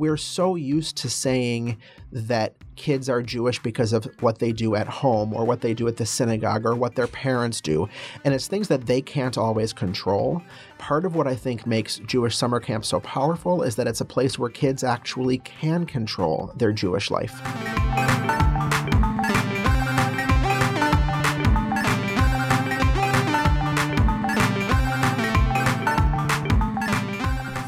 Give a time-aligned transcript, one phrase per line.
[0.00, 1.76] we're so used to saying
[2.10, 5.86] that kids are Jewish because of what they do at home or what they do
[5.88, 7.86] at the synagogue or what their parents do.
[8.24, 10.42] And it's things that they can't always control.
[10.78, 14.06] Part of what I think makes Jewish summer camp so powerful is that it's a
[14.06, 17.38] place where kids actually can control their Jewish life.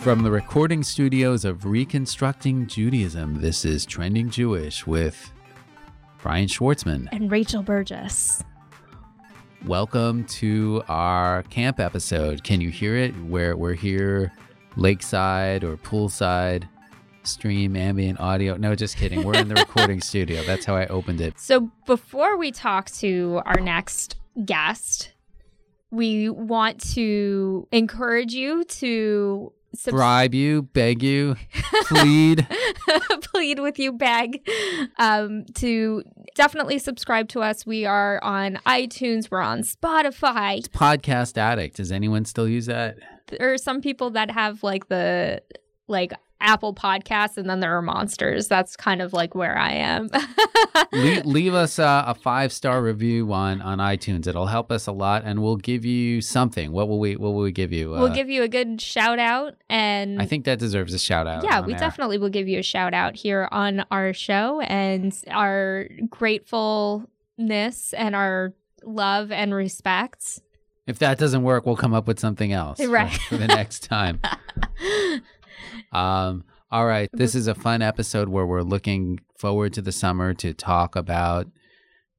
[0.03, 5.31] From the recording studios of Reconstructing Judaism, this is Trending Jewish with
[6.21, 7.07] Brian Schwartzman.
[7.13, 8.43] And Rachel Burgess.
[9.65, 12.43] Welcome to our camp episode.
[12.43, 13.13] Can you hear it?
[13.27, 14.33] Where we're here,
[14.75, 16.65] lakeside or poolside,
[17.23, 18.57] stream ambient audio.
[18.57, 19.23] No, just kidding.
[19.23, 20.43] We're in the recording studio.
[20.43, 21.39] That's how I opened it.
[21.39, 25.13] So before we talk to our next guest,
[25.93, 31.37] we want to encourage you to subs- bribe you, beg you,
[31.85, 32.47] plead,
[33.23, 34.47] plead with you, beg
[34.99, 36.03] um, to
[36.35, 37.67] definitely subscribe to us.
[37.67, 39.31] We are on iTunes.
[39.31, 40.59] We're on Spotify.
[40.59, 41.77] It's Podcast Addict.
[41.77, 42.97] Does anyone still use that?
[43.29, 45.43] There are some people that have like the
[45.89, 46.13] like
[46.43, 48.49] Apple Podcasts, and then there are monsters.
[48.49, 50.11] That's kind of like where I am.
[50.93, 54.27] leave, leave, us uh, a five star review on on iTunes.
[54.27, 56.73] It'll help us a lot, and we'll give you something.
[56.73, 57.95] What will we What will we give you?
[57.95, 61.27] Uh, we'll give you a good shout out, and I think that deserves a shout
[61.27, 61.45] out.
[61.45, 61.79] Yeah, we air.
[61.79, 67.07] definitely will give you a shout out here on our show, and our gratefulness
[67.95, 68.53] and our
[68.85, 70.41] love and respect.
[70.87, 73.13] If that doesn't work, we'll come up with something else right.
[73.13, 74.21] for, for the next time.
[75.93, 77.09] Um, all right.
[77.13, 81.47] This is a fun episode where we're looking forward to the summer to talk about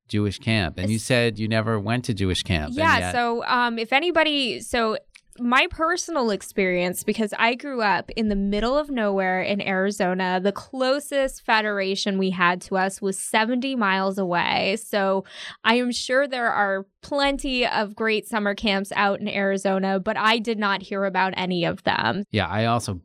[0.07, 0.77] Jewish camp.
[0.77, 2.73] And you said you never went to Jewish camp.
[2.75, 2.99] Yeah.
[2.99, 3.11] Yet...
[3.13, 4.97] So, um, if anybody, so
[5.39, 10.51] my personal experience, because I grew up in the middle of nowhere in Arizona, the
[10.51, 14.77] closest federation we had to us was 70 miles away.
[14.77, 15.25] So
[15.63, 20.37] I am sure there are plenty of great summer camps out in Arizona, but I
[20.37, 22.25] did not hear about any of them.
[22.29, 22.47] Yeah.
[22.47, 23.01] I also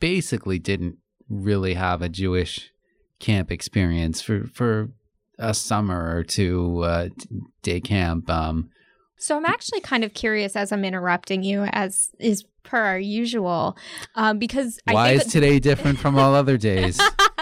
[0.00, 0.96] basically didn't
[1.28, 2.72] really have a Jewish
[3.18, 4.90] camp experience for for
[5.38, 7.08] a summer or two uh,
[7.62, 8.28] day camp.
[8.30, 8.70] Um,
[9.16, 13.76] so I'm actually kind of curious as I'm interrupting you, as is per our usual,
[14.14, 17.00] um, because I why is today different from all other days?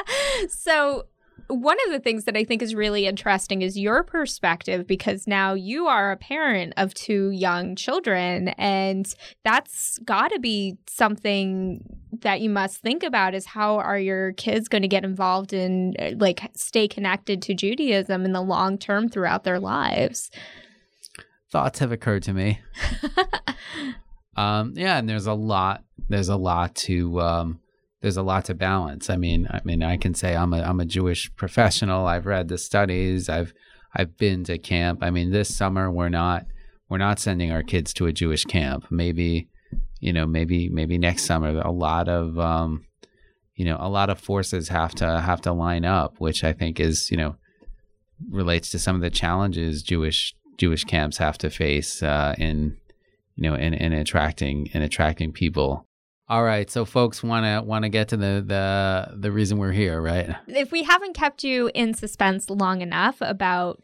[0.48, 1.04] so
[1.48, 5.54] one of the things that I think is really interesting is your perspective because now
[5.54, 9.12] you are a parent of two young children, and
[9.44, 14.68] that's got to be something that you must think about is how are your kids
[14.68, 19.44] going to get involved in like stay connected to Judaism in the long term throughout
[19.44, 20.30] their lives.
[21.52, 22.60] Thoughts have occurred to me.
[24.36, 25.84] um, yeah, and there's a lot.
[26.08, 27.60] There's a lot to um,
[28.00, 29.08] there's a lot to balance.
[29.08, 32.06] I mean, I mean, I can say I'm a I'm a Jewish professional.
[32.06, 33.28] I've read the studies.
[33.28, 33.52] I've
[33.94, 35.00] I've been to camp.
[35.02, 36.46] I mean, this summer we're not
[36.88, 38.86] we're not sending our kids to a Jewish camp.
[38.90, 39.48] Maybe,
[40.00, 41.60] you know, maybe maybe next summer.
[41.60, 42.84] A lot of um,
[43.54, 46.78] you know, a lot of forces have to have to line up, which I think
[46.78, 47.36] is you know
[48.30, 52.76] relates to some of the challenges Jewish Jewish camps have to face uh, in
[53.34, 55.85] you know in, in attracting in attracting people
[56.28, 59.72] all right, so folks want to want to get to the the the reason we're
[59.72, 60.34] here, right?
[60.48, 63.80] If we haven't kept you in suspense long enough about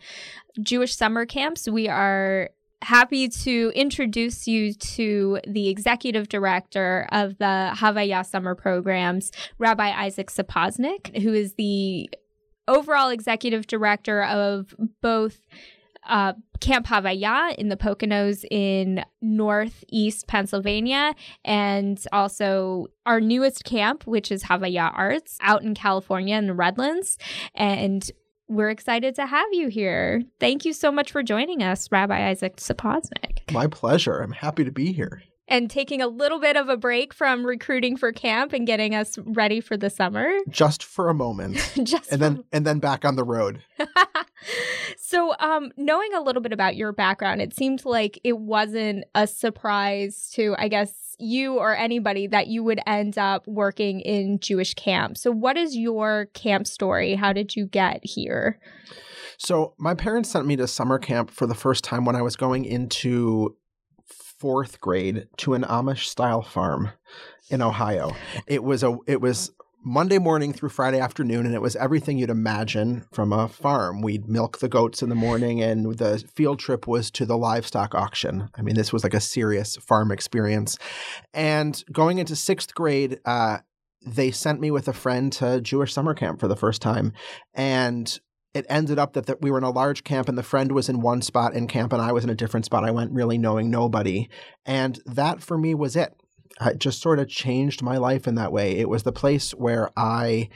[0.61, 2.51] Jewish summer camps, we are
[2.83, 10.29] happy to introduce you to the executive director of the Havaya summer programs, Rabbi Isaac
[10.29, 12.11] Saposnik, who is the
[12.67, 15.39] overall executive director of both
[16.07, 21.15] uh, Camp Havaya in the Poconos in northeast Pennsylvania,
[21.45, 27.19] and also our newest camp, which is Havaya Arts out in California in the Redlands.
[27.55, 28.09] And
[28.49, 30.23] we're excited to have you here.
[30.39, 33.51] Thank you so much for joining us, Rabbi Isaac Saposnik.
[33.51, 34.19] My pleasure.
[34.19, 37.97] I'm happy to be here and taking a little bit of a break from recruiting
[37.97, 40.31] for camp and getting us ready for the summer.
[40.49, 41.57] Just for a moment.
[41.83, 43.63] Just and then and then back on the road.
[44.97, 49.27] so, um, knowing a little bit about your background, it seemed like it wasn't a
[49.27, 54.75] surprise to, I guess, you or anybody that you would end up working in Jewish
[54.75, 55.17] camp.
[55.17, 57.15] So, what is your camp story?
[57.15, 58.59] How did you get here?
[59.39, 62.37] So, my parents sent me to summer camp for the first time when I was
[62.37, 63.57] going into
[64.43, 66.91] fourth grade to an Amish style farm
[67.49, 68.11] in Ohio.
[68.49, 69.53] It was a it was
[69.85, 74.03] Monday morning through Friday afternoon, and it was everything you'd imagine from a farm.
[74.03, 77.95] We'd milk the goats in the morning, and the field trip was to the livestock
[77.95, 78.49] auction.
[78.57, 80.77] I mean, this was like a serious farm experience.
[81.33, 83.59] And going into sixth grade, uh,
[84.05, 87.13] they sent me with a friend to Jewish summer camp for the first time.
[87.55, 88.19] And
[88.55, 90.89] it ended up that, that we were in a large camp and the friend was
[90.89, 92.85] in one spot in camp and I was in a different spot.
[92.85, 94.29] I went really knowing nobody.
[94.67, 96.15] And that for me was it.
[96.61, 98.79] It just sort of changed my life in that way.
[98.79, 100.51] It was the place where I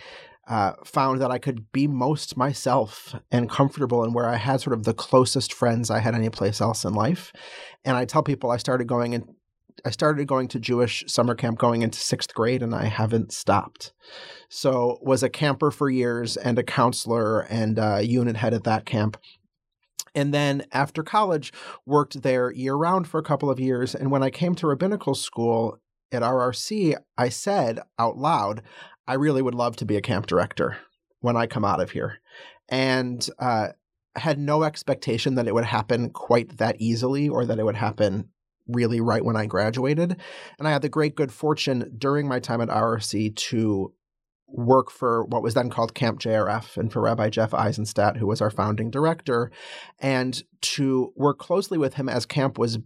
[0.47, 4.75] uh, found that I could be most myself and comfortable and where I had sort
[4.75, 7.33] of the closest friends I had any place else in life.
[7.85, 9.35] And I tell people I started going in,
[9.85, 13.93] I started going to Jewish summer camp going into sixth grade and I haven't stopped.
[14.49, 18.87] So was a camper for years and a counselor and a unit head at that
[18.87, 19.17] camp.
[20.15, 21.53] And then after college,
[21.85, 23.95] worked there year round for a couple of years.
[23.95, 25.79] And when I came to rabbinical school
[26.11, 28.63] at RRC, I said out loud,
[29.07, 30.79] I really would love to be a camp director
[31.21, 32.21] when I come out of here.
[32.69, 33.69] And uh,
[34.17, 38.31] had no expectation that it would happen quite that easily or that it would happen
[38.69, 40.17] really right when I graduated.
[40.59, 43.93] And I had the great good fortune during my time at RRC to
[44.49, 48.41] work for what was then called Camp JRF and for Rabbi Jeff Eisenstadt, who was
[48.41, 49.51] our founding director,
[49.99, 52.79] and to work closely with him as camp was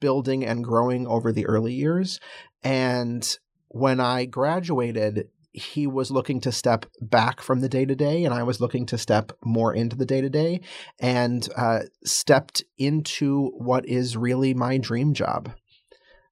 [0.00, 2.20] building and growing over the early years.
[2.62, 3.38] And
[3.68, 8.34] when I graduated, he was looking to step back from the day to day, and
[8.34, 10.60] I was looking to step more into the day to day,
[10.98, 15.52] and uh, stepped into what is really my dream job.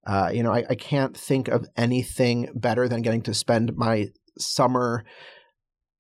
[0.04, 4.08] Uh, you know, I, I can't think of anything better than getting to spend my
[4.36, 5.04] summer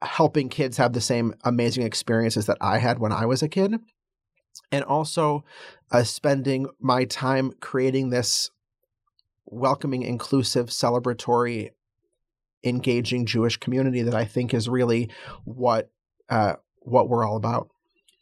[0.02, 3.76] helping kids have the same amazing experiences that I had when I was a kid.
[4.72, 5.44] And also
[5.92, 8.50] uh, spending my time creating this
[9.46, 11.70] welcoming, inclusive, celebratory
[12.64, 15.10] engaging Jewish community that I think is really
[15.44, 15.90] what
[16.28, 17.68] uh, what we're all about.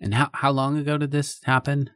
[0.01, 1.91] And how how long ago did this happen?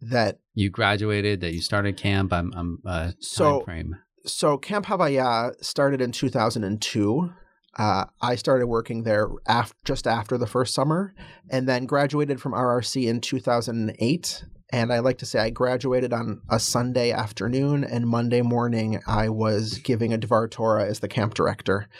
[0.00, 2.32] That you graduated, that you started camp.
[2.32, 3.96] I'm I'm uh, so frame.
[4.24, 7.32] so Camp Havaya started in 2002.
[7.78, 11.14] Uh, I started working there af- just after the first summer,
[11.50, 16.40] and then graduated from RRC in 2008 and I like to say I graduated on
[16.48, 21.34] a Sunday afternoon, and Monday morning I was giving a Dvar Torah as the camp
[21.34, 21.88] director.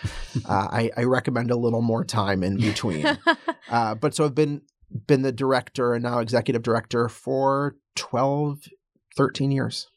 [0.48, 3.06] Uh, I, I, recommend a little more time in between.
[3.70, 4.62] uh, but so I've been
[5.06, 8.68] been the director and now executive director for 12,
[9.16, 9.88] 13 years.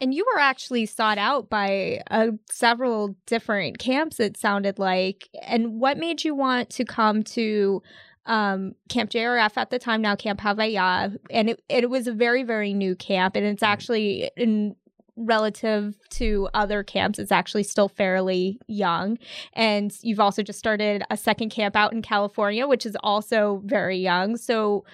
[0.00, 5.28] And you were actually sought out by uh, several different camps, it sounded like.
[5.42, 7.82] And what made you want to come to
[8.26, 12.42] um, Camp JRF at the time, now Camp Havaya, and it, it was a very,
[12.42, 13.72] very new camp, and it's mm-hmm.
[13.72, 14.76] actually in
[15.16, 19.16] relative to other camps it's actually still fairly young
[19.54, 23.96] and you've also just started a second camp out in california which is also very
[23.96, 24.84] young so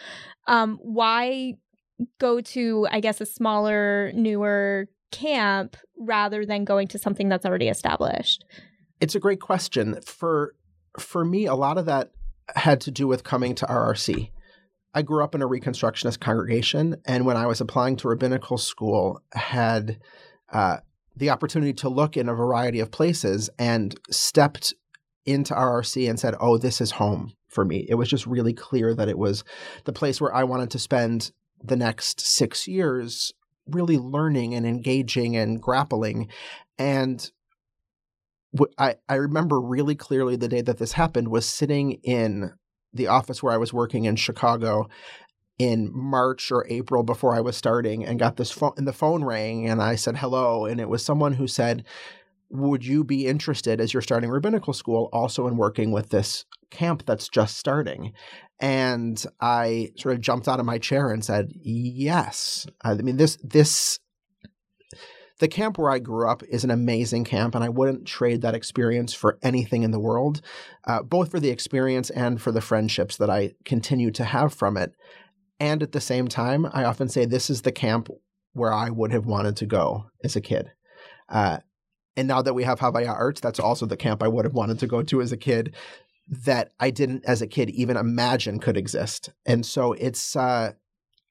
[0.46, 1.54] um, why
[2.18, 7.68] go to i guess a smaller newer camp rather than going to something that's already
[7.68, 8.44] established
[9.00, 10.54] it's a great question for
[10.98, 12.12] for me a lot of that
[12.56, 14.30] had to do with coming to RRC.
[14.94, 19.22] I grew up in a Reconstructionist congregation, and when I was applying to rabbinical school,
[19.32, 19.98] had
[20.52, 20.78] uh,
[21.16, 24.74] the opportunity to look in a variety of places and stepped
[25.24, 28.94] into RRC and said, "Oh, this is home for me." It was just really clear
[28.94, 29.44] that it was
[29.84, 31.32] the place where I wanted to spend
[31.62, 33.32] the next six years,
[33.66, 36.28] really learning and engaging and grappling.
[36.78, 37.30] And
[38.78, 42.52] I, I remember really clearly the day that this happened was sitting in
[42.92, 44.88] the office where I was working in Chicago
[45.58, 49.24] in March or April before I was starting and got this phone and the phone
[49.24, 51.84] rang and I said hello and it was someone who said
[52.50, 57.04] would you be interested as you're starting rabbinical school also in working with this camp
[57.06, 58.12] that's just starting
[58.58, 63.38] and I sort of jumped out of my chair and said yes I mean this
[63.42, 63.98] this
[65.42, 68.54] the camp where I grew up is an amazing camp, and I wouldn't trade that
[68.54, 70.40] experience for anything in the world,
[70.86, 74.76] uh, both for the experience and for the friendships that I continue to have from
[74.76, 74.92] it.
[75.58, 78.08] And at the same time, I often say this is the camp
[78.52, 80.70] where I would have wanted to go as a kid.
[81.28, 81.58] Uh,
[82.16, 84.78] and now that we have Havaya Arts, that's also the camp I would have wanted
[84.78, 85.74] to go to as a kid
[86.32, 89.30] that I didn't, as a kid, even imagine could exist.
[89.44, 90.72] And so it's, uh,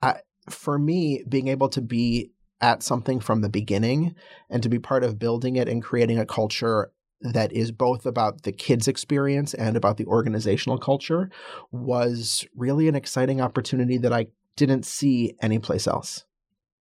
[0.02, 0.18] I,
[0.50, 2.32] for me, being able to be
[2.62, 4.16] at something from the beginning
[4.50, 6.92] and to be part of building it and creating a culture
[7.22, 11.30] that is both about the kids' experience and about the organizational culture
[11.72, 16.26] was really an exciting opportunity that I didn't see anyplace else.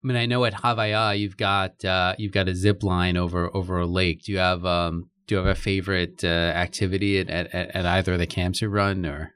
[0.03, 3.55] I mean, I know at Havaya you've got uh, you've got a zip line over
[3.55, 4.25] over a lake.
[4.25, 8.15] Do you have um, do you have a favorite uh, activity at, at, at either
[8.15, 9.33] of the camps you run, or?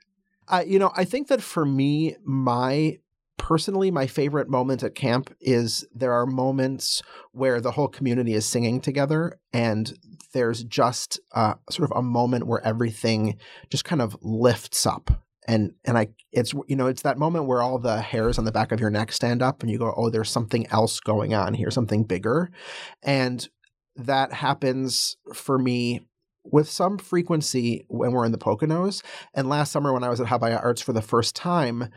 [0.49, 2.99] Uh, you know, I think that for me, my
[3.39, 8.45] personally, my favorite moment at camp is there are moments where the whole community is
[8.45, 9.97] singing together and
[10.33, 13.39] there's just uh, sort of a moment where everything
[13.71, 17.63] just kind of lifts up and and I it's you know it's that moment where
[17.63, 20.11] all the hairs on the back of your neck stand up and you go oh
[20.11, 22.51] there's something else going on here something bigger
[23.03, 23.47] and
[23.97, 26.01] that happens for me
[26.45, 30.27] with some frequency when we're in the Poconos and last summer when I was at
[30.27, 31.89] Havaya Arts for the first time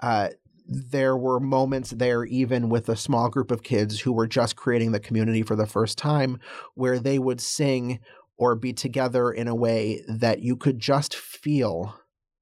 [0.00, 0.28] uh,
[0.66, 4.92] there were moments there even with a small group of kids who were just creating
[4.92, 6.38] the community for the first time
[6.74, 8.00] where they would sing
[8.36, 11.94] or be together in a way that you could just feel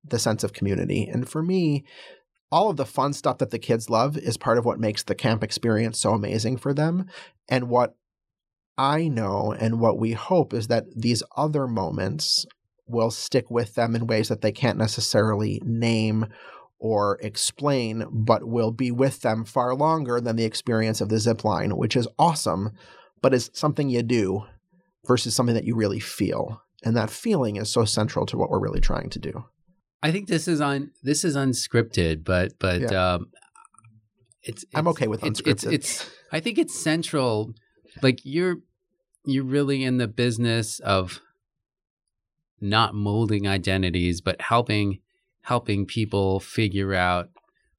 [0.04, 1.06] the sense of community.
[1.06, 1.84] And for me,
[2.50, 5.14] all of the fun stuff that the kids love is part of what makes the
[5.14, 7.06] camp experience so amazing for them.
[7.48, 7.96] And what
[8.78, 12.46] I know and what we hope is that these other moments
[12.86, 16.26] will stick with them in ways that they can't necessarily name
[16.78, 21.44] or explain, but will be with them far longer than the experience of the zip
[21.44, 22.70] line, which is awesome,
[23.20, 24.44] but is something you do
[25.06, 26.60] versus something that you really feel.
[26.84, 29.44] And that feeling is so central to what we're really trying to do.
[30.02, 33.14] I think this is on this is unscripted, but but yeah.
[33.14, 33.28] um,
[34.42, 35.46] it's, it's, I'm okay with unscripted.
[35.46, 37.54] It's, it's, it's I think it's central.
[38.00, 38.58] Like you're
[39.24, 41.20] you're really in the business of
[42.60, 45.00] not molding identities, but helping
[45.42, 47.30] helping people figure out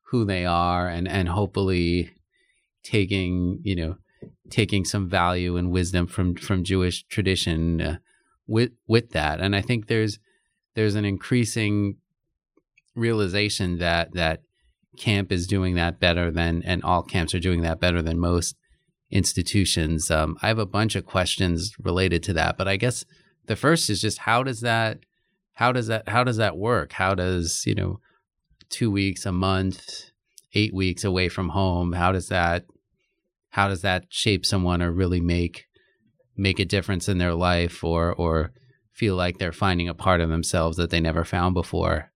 [0.08, 2.12] who they are and and hopefully
[2.84, 3.98] taking you know
[4.50, 7.98] taking some value and wisdom from from Jewish tradition uh,
[8.48, 9.40] with with that.
[9.40, 10.20] And I think there's
[10.76, 11.98] there's an increasing
[12.96, 14.42] realization that that
[14.98, 18.56] camp is doing that better than and all camps are doing that better than most
[19.14, 20.10] institutions.
[20.10, 23.06] Um, I have a bunch of questions related to that, but I guess
[23.46, 25.00] the first is just how does that
[25.54, 26.94] how does that how does that work?
[26.94, 28.00] How does you know
[28.70, 30.10] two weeks, a month,
[30.56, 31.94] eight weeks away from home?
[31.94, 32.66] How does that
[33.50, 35.68] how does that shape someone or really make
[36.36, 38.52] make a difference in their life or or
[38.92, 42.12] feel like they're finding a part of themselves that they never found before?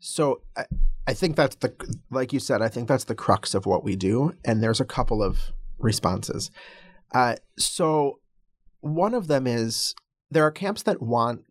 [0.00, 0.64] So I,
[1.06, 1.72] I think that's the
[2.10, 2.62] like you said.
[2.62, 6.50] I think that's the crux of what we do, and there's a couple of responses.
[7.14, 8.18] Uh, so
[8.80, 9.94] one of them is
[10.30, 11.42] there are camps that want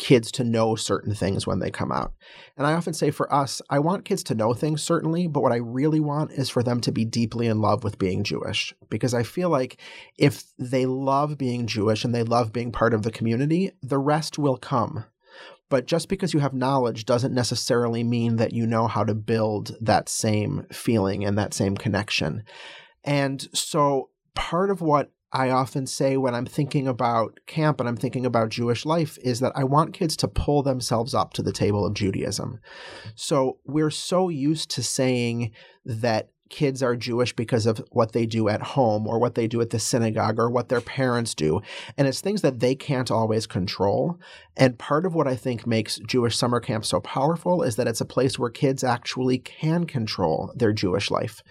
[0.00, 2.14] kids to know certain things when they come out.
[2.56, 5.52] And I often say for us, I want kids to know things, certainly, but what
[5.52, 8.74] I really want is for them to be deeply in love with being Jewish.
[8.88, 9.78] Because I feel like
[10.16, 14.38] if they love being Jewish and they love being part of the community, the rest
[14.38, 15.04] will come.
[15.68, 19.76] But just because you have knowledge doesn't necessarily mean that you know how to build
[19.80, 22.42] that same feeling and that same connection.
[23.04, 27.96] And so part of what I often say when I'm thinking about camp and I'm
[27.96, 31.52] thinking about Jewish life is that I want kids to pull themselves up to the
[31.52, 32.58] table of Judaism.
[33.14, 35.52] So we're so used to saying
[35.84, 39.60] that kids are Jewish because of what they do at home or what they do
[39.60, 41.62] at the synagogue or what their parents do.
[41.96, 44.18] And it's things that they can't always control.
[44.56, 48.00] And part of what I think makes Jewish summer camp so powerful is that it's
[48.00, 51.42] a place where kids actually can control their Jewish life.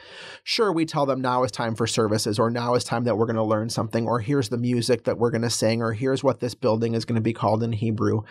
[0.43, 3.25] Sure, we tell them now is time for services, or now is time that we're
[3.25, 6.23] going to learn something, or here's the music that we're going to sing, or here's
[6.23, 8.21] what this building is going to be called in Hebrew.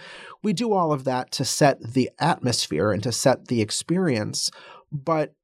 [0.42, 4.50] We do all of that to set the atmosphere and to set the experience.
[4.92, 5.34] But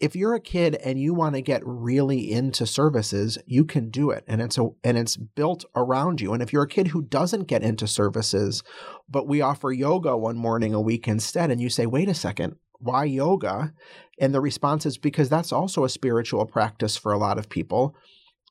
[0.00, 4.10] if you're a kid and you want to get really into services, you can do
[4.10, 6.32] it and it's a and it's built around you.
[6.32, 8.62] And if you're a kid who doesn't get into services,
[9.08, 12.56] but we offer yoga one morning a week instead and you say, "Wait a second,
[12.78, 13.74] why yoga?"
[14.20, 17.96] And the response is because that's also a spiritual practice for a lot of people.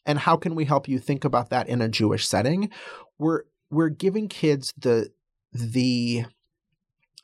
[0.05, 2.71] And how can we help you think about that in a Jewish setting?
[3.17, 5.11] We're we're giving kids the
[5.53, 6.25] the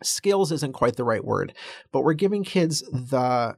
[0.01, 1.53] skills isn't quite the right word,
[1.91, 3.57] but we're giving kids the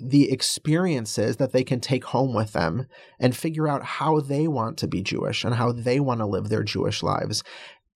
[0.00, 2.86] the experiences that they can take home with them
[3.18, 6.48] and figure out how they want to be Jewish and how they want to live
[6.48, 7.42] their Jewish lives.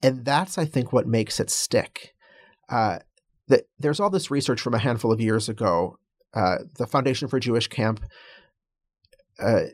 [0.02, 2.14] And that's, I think, what makes it stick.
[2.68, 2.98] Uh,
[3.48, 5.98] that there's all this research from a handful of years ago.
[6.34, 8.04] Uh, the Foundation for Jewish Camp
[9.38, 9.64] uh,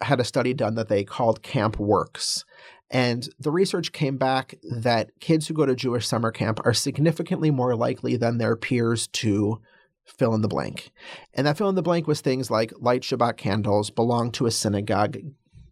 [0.00, 2.44] had a study done that they called Camp Works.
[2.90, 7.50] And the research came back that kids who go to Jewish summer camp are significantly
[7.50, 9.60] more likely than their peers to
[10.06, 10.92] fill in the blank.
[11.34, 14.50] And that fill in the blank was things like light Shabbat candles, belong to a
[14.50, 15.18] synagogue,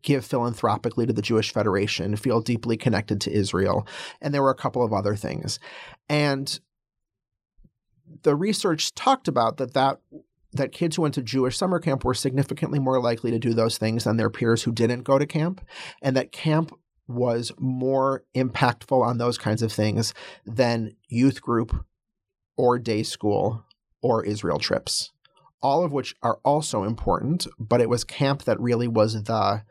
[0.02, 3.86] give philanthropically to the Jewish Federation, feel deeply connected to Israel.
[4.20, 5.58] And there were a couple of other things.
[6.08, 6.60] And
[8.22, 10.00] the research talked about that that
[10.52, 13.76] that kids who went to Jewish summer camp were significantly more likely to do those
[13.76, 15.60] things than their peers who didn't go to camp,
[16.00, 16.70] and that camp
[17.08, 20.14] was more impactful on those kinds of things
[20.46, 21.84] than youth group
[22.56, 23.64] or day school
[24.06, 25.10] or Israel trips.
[25.64, 29.62] all of which are also important, but it was camp that really was the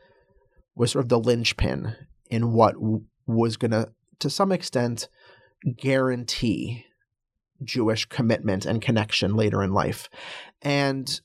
[0.76, 1.96] was sort of the linchpin
[2.32, 3.84] in what w- was going to
[4.18, 5.08] to some extent
[5.78, 6.84] guarantee
[7.64, 10.10] Jewish commitment and connection later in life.
[10.64, 11.22] And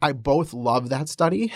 [0.00, 1.52] I both love that study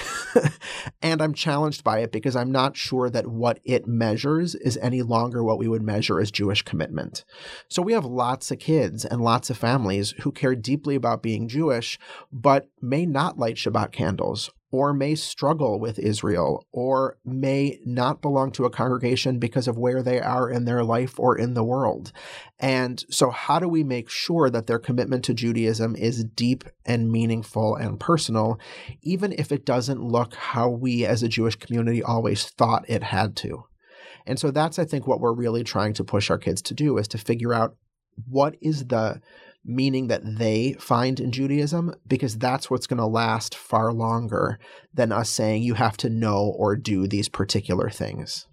[1.03, 5.03] and I'm challenged by it because I'm not sure that what it measures is any
[5.03, 7.25] longer what we would measure as Jewish commitment.
[7.69, 11.47] So we have lots of kids and lots of families who care deeply about being
[11.47, 11.99] Jewish,
[12.33, 18.51] but may not light Shabbat candles or may struggle with Israel, or may not belong
[18.51, 22.11] to a congregation because of where they are in their life or in the world.
[22.59, 27.13] And so, how do we make sure that their commitment to Judaism is deep and
[27.13, 28.59] meaningful and personal,
[29.03, 33.37] even if it doesn't look how we as a Jewish community always thought it had
[33.37, 33.65] to?
[34.27, 36.97] And so, that's, I think, what we're really trying to push our kids to do
[36.97, 37.77] is to figure out
[38.27, 39.21] what is the
[39.65, 44.59] meaning that they find in Judaism, because that's what's going to last far longer
[44.93, 48.47] than us saying you have to know or do these particular things.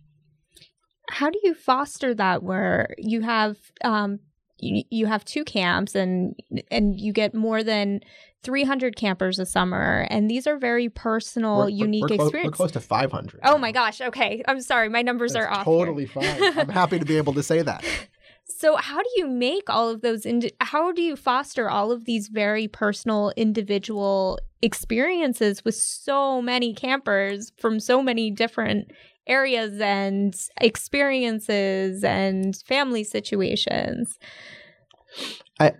[1.09, 4.19] How do you foster that where you have um,
[4.59, 6.35] you, you have two camps and
[6.69, 8.01] and you get more than
[8.43, 12.71] 300 campers a summer and these are very personal We're- unique we're, experiences We're close
[12.73, 13.39] to 500.
[13.43, 15.75] oh my gosh okay i'm sorry my numbers That's are off here.
[15.77, 16.57] totally fine.
[16.57, 17.83] I'm happy to be able to say that.
[18.49, 20.25] So how do you make all of those
[20.59, 27.51] how do you foster all of these very personal individual experiences with so many campers
[27.57, 28.91] from so many different
[29.27, 34.17] areas and experiences and family situations?
[35.59, 35.73] I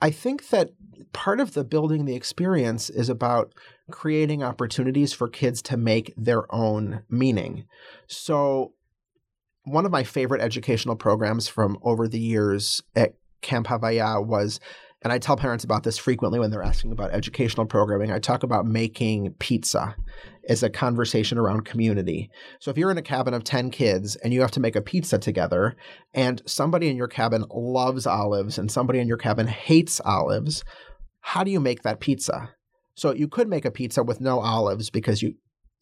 [0.00, 0.70] I think that
[1.12, 3.52] part of the building the experience is about
[3.90, 7.66] creating opportunities for kids to make their own meaning.
[8.08, 8.72] So,
[9.64, 14.60] one of my favorite educational programs from over the years at Camp Havaya was,
[15.02, 18.12] and I tell parents about this frequently when they're asking about educational programming.
[18.12, 19.96] I talk about making pizza
[20.48, 22.30] as a conversation around community.
[22.60, 24.82] So if you're in a cabin of 10 kids and you have to make a
[24.82, 25.76] pizza together,
[26.14, 30.64] and somebody in your cabin loves olives and somebody in your cabin hates olives,
[31.20, 32.50] how do you make that pizza?
[32.94, 35.34] So you could make a pizza with no olives because you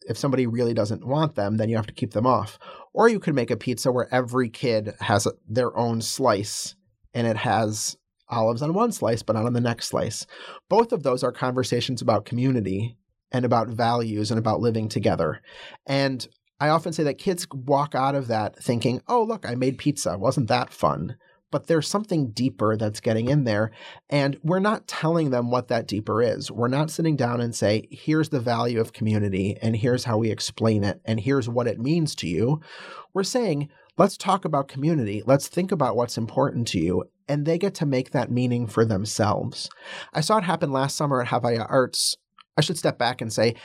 [0.07, 2.57] if somebody really doesn't want them, then you have to keep them off.
[2.93, 6.75] Or you could make a pizza where every kid has their own slice
[7.13, 7.97] and it has
[8.29, 10.25] olives on one slice but not on the next slice.
[10.69, 12.97] Both of those are conversations about community
[13.31, 15.41] and about values and about living together.
[15.85, 16.27] And
[16.59, 20.17] I often say that kids walk out of that thinking, oh, look, I made pizza.
[20.17, 21.17] Wasn't that fun?
[21.51, 23.71] But there's something deeper that's getting in there.
[24.09, 26.49] And we're not telling them what that deeper is.
[26.49, 30.31] We're not sitting down and say, here's the value of community, and here's how we
[30.31, 32.61] explain it, and here's what it means to you.
[33.13, 35.21] We're saying, let's talk about community.
[35.25, 37.03] Let's think about what's important to you.
[37.27, 39.69] And they get to make that meaning for themselves.
[40.13, 42.17] I saw it happen last summer at Havaya Arts.
[42.57, 43.55] I should step back and say,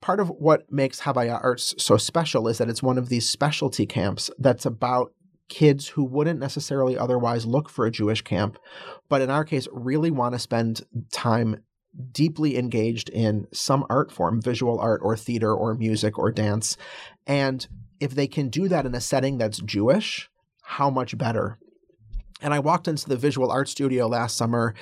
[0.00, 3.86] part of what makes Havaya Arts so special is that it's one of these specialty
[3.86, 5.12] camps that's about
[5.48, 8.58] kids who wouldn't necessarily otherwise look for a Jewish camp,
[9.08, 11.62] but in our case, really want to spend time
[12.10, 16.76] deeply engaged in some art form, visual art or theater or music or dance.
[17.26, 17.66] And
[18.00, 20.30] if they can do that in a setting that's Jewish,
[20.62, 21.58] how much better?
[22.40, 24.74] And I walked into the visual art studio last summer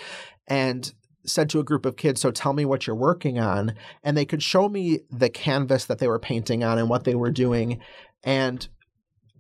[0.47, 0.93] and
[1.27, 3.75] said to a group of kids, So tell me what you're working on.
[4.03, 7.15] And they could show me the canvas that they were painting on and what they
[7.15, 7.81] were doing.
[8.23, 8.67] And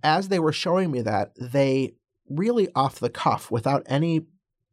[0.03, 1.95] as they were showing me that, they
[2.29, 4.23] really off the cuff, without any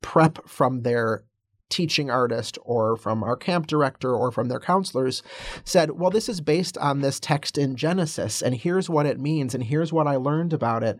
[0.02, 1.24] prep from their
[1.70, 5.22] teaching artist or from our camp director or from their counselors
[5.66, 9.54] said, Well, this is based on this text in Genesis, and here's what it means,
[9.54, 11.00] and here's what I learned about it.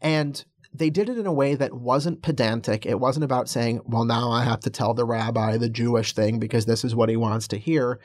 [0.00, 2.84] And they did it in a way that wasn't pedantic.
[2.84, 6.38] It wasn't about saying, well, now I have to tell the rabbi the Jewish thing
[6.38, 7.98] because this is what he wants to hear.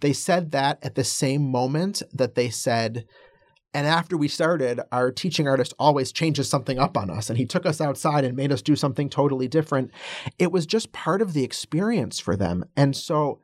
[0.00, 3.04] They said that at the same moment that they said,
[3.76, 7.28] and after we started, our teaching artist always changes something up on us.
[7.28, 9.90] And he took us outside and made us do something totally different.
[10.38, 12.64] It was just part of the experience for them.
[12.74, 13.38] And so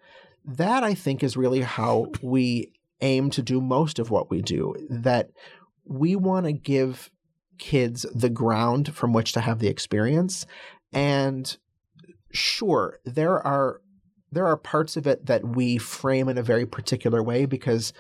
[0.46, 4.74] that I think is really how we aim to do most of what we do.
[4.88, 5.32] That
[5.84, 7.10] we want to give
[7.58, 10.46] kids the ground from which to have the experience.
[10.94, 11.54] And
[12.32, 13.82] sure, there are
[14.30, 17.92] there are parts of it that we frame in a very particular way because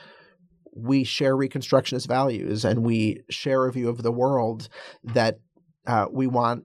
[0.74, 4.68] we share Reconstructionist values and we share a view of the world
[5.04, 5.40] that
[5.86, 6.64] uh, we want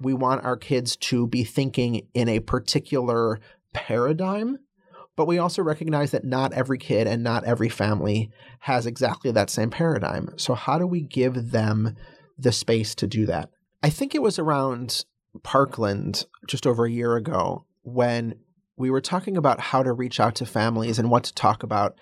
[0.00, 3.38] we want our kids to be thinking in a particular
[3.72, 4.58] paradigm
[5.16, 9.50] but we also recognize that not every kid and not every family has exactly that
[9.50, 10.30] same paradigm.
[10.36, 11.96] So, how do we give them
[12.38, 13.50] the space to do that?
[13.82, 15.04] I think it was around
[15.42, 18.36] Parkland just over a year ago when
[18.76, 21.96] we were talking about how to reach out to families and what to talk about.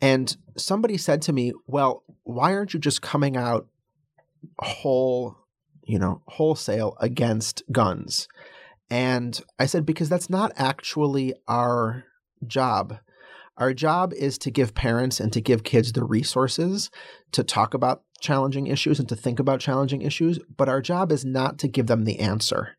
[0.00, 3.66] And somebody said to me, Well, why aren't you just coming out
[4.58, 5.36] whole,
[5.84, 8.28] you know, wholesale against guns?
[8.90, 12.04] And I said, Because that's not actually our
[12.46, 12.98] job.
[13.56, 16.90] Our job is to give parents and to give kids the resources
[17.32, 21.24] to talk about challenging issues and to think about challenging issues, but our job is
[21.24, 22.75] not to give them the answer.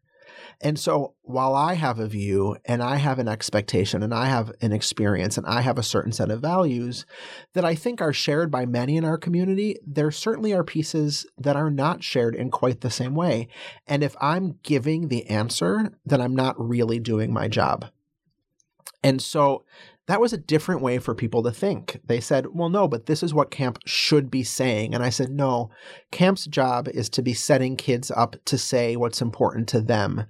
[0.59, 4.51] And so while I have a view and I have an expectation and I have
[4.61, 7.05] an experience and I have a certain set of values
[7.53, 11.55] that I think are shared by many in our community, there certainly are pieces that
[11.55, 13.49] are not shared in quite the same way.
[13.85, 17.85] And if I'm giving the answer, then I'm not really doing my job.
[19.03, 19.63] And so
[20.07, 21.99] that was a different way for people to think.
[22.05, 24.95] They said, well, no, but this is what camp should be saying.
[24.95, 25.69] And I said, no,
[26.11, 30.25] camp's job is to be setting kids up to say what's important to them,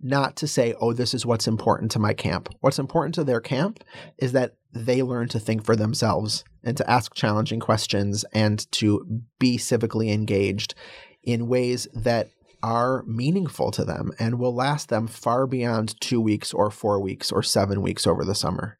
[0.00, 2.48] not to say, oh, this is what's important to my camp.
[2.60, 3.84] What's important to their camp
[4.18, 9.22] is that they learn to think for themselves and to ask challenging questions and to
[9.38, 10.74] be civically engaged
[11.22, 12.30] in ways that
[12.62, 17.32] are meaningful to them and will last them far beyond two weeks or four weeks
[17.32, 18.76] or seven weeks over the summer.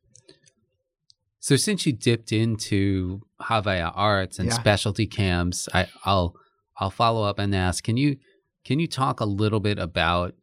[1.40, 4.54] So since you dipped into Havaya arts and Yeah.
[4.54, 6.36] specialty camps, I, I'll
[6.78, 8.16] I'll follow up and ask, can you
[8.64, 10.34] can you talk a little bit about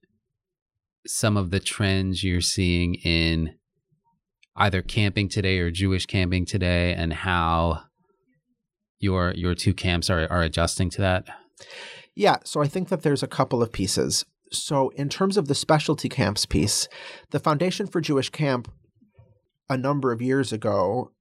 [1.06, 3.56] some of the trends you're seeing in
[4.56, 7.84] either camping today or Jewish camping today and how
[9.00, 11.26] your your two camps are, are adjusting to that?
[12.16, 14.26] Yeah, so I think that there's a couple of pieces.
[14.52, 16.88] So, in terms of the specialty camps piece,
[17.32, 18.72] the Foundation for Jewish Camp
[19.70, 21.12] a number of years ago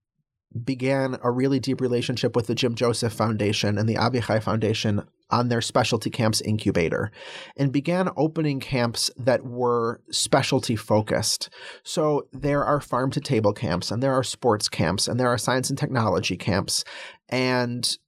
[0.64, 5.48] began a really deep relationship with the Jim Joseph Foundation and the Avichai Foundation on
[5.48, 7.11] their specialty camps incubator
[7.56, 11.50] and began opening camps that were specialty focused.
[11.82, 15.38] So there are farm to table camps and there are sports camps and there are
[15.38, 16.85] science and technology camps
[17.28, 17.98] and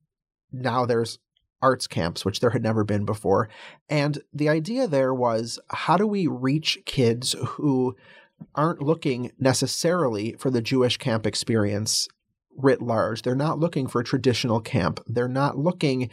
[0.53, 1.18] now there's
[1.61, 3.48] arts camps which there had never been before.
[3.88, 7.96] And the idea there was how do we reach kids who
[8.55, 12.09] aren't looking necessarily for the Jewish camp experience
[12.57, 13.22] writ large.
[13.22, 15.01] They're not looking for traditional camp.
[15.07, 16.11] They're not looking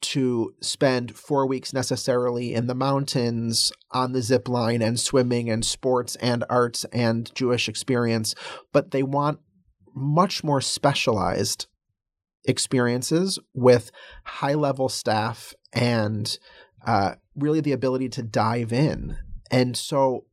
[0.00, 5.64] to spend four weeks necessarily in the mountains on the zip line and swimming and
[5.64, 8.34] sports and arts and Jewish experience,
[8.72, 9.40] but they want
[9.94, 11.66] much more specialized
[12.44, 13.90] experiences with
[14.24, 16.38] high level staff and
[16.86, 19.16] uh, really the ability to dive in.
[19.50, 20.26] And so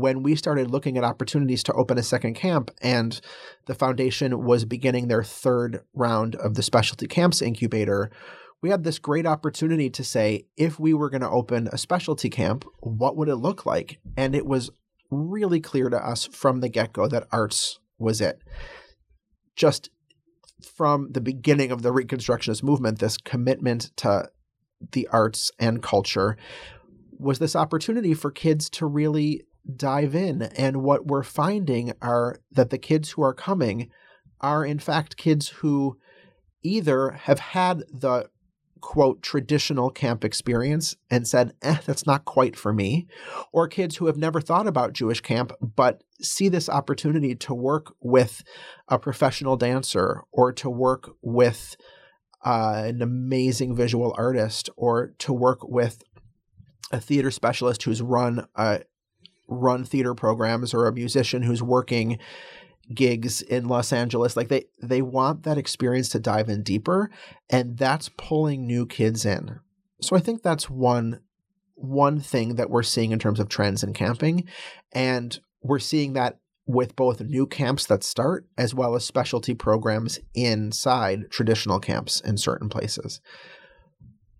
[0.00, 3.20] when we started looking at opportunities to open a second camp and
[3.66, 8.10] the foundation was beginning their third round of the specialty camps incubator,
[8.62, 12.30] we had this great opportunity to say if we were going to open a specialty
[12.30, 13.98] camp, what would it look like?
[14.16, 14.70] And it was
[15.10, 18.40] really clear to us from the get go that arts was it.
[19.54, 19.90] Just
[20.74, 24.28] from the beginning of the Reconstructionist movement, this commitment to
[24.92, 26.36] the arts and culture
[27.18, 29.42] was this opportunity for kids to really
[29.74, 30.42] dive in.
[30.42, 33.90] And what we're finding are that the kids who are coming
[34.40, 35.98] are, in fact, kids who
[36.62, 38.28] either have had the
[38.80, 43.08] quote traditional camp experience and said, eh, that's not quite for me,
[43.52, 47.94] or kids who have never thought about Jewish camp but see this opportunity to work
[48.00, 48.44] with
[48.88, 51.76] a professional dancer or to work with
[52.44, 56.04] uh, an amazing visual artist or to work with
[56.92, 58.82] a theater specialist who's run a
[59.48, 62.18] run theater programs or a musician who's working
[62.94, 67.10] gigs in Los Angeles like they they want that experience to dive in deeper
[67.50, 69.58] and that's pulling new kids in.
[70.00, 71.20] So I think that's one
[71.74, 74.44] one thing that we're seeing in terms of trends in camping
[74.92, 80.18] and we're seeing that with both new camps that start as well as specialty programs
[80.34, 83.20] inside traditional camps in certain places.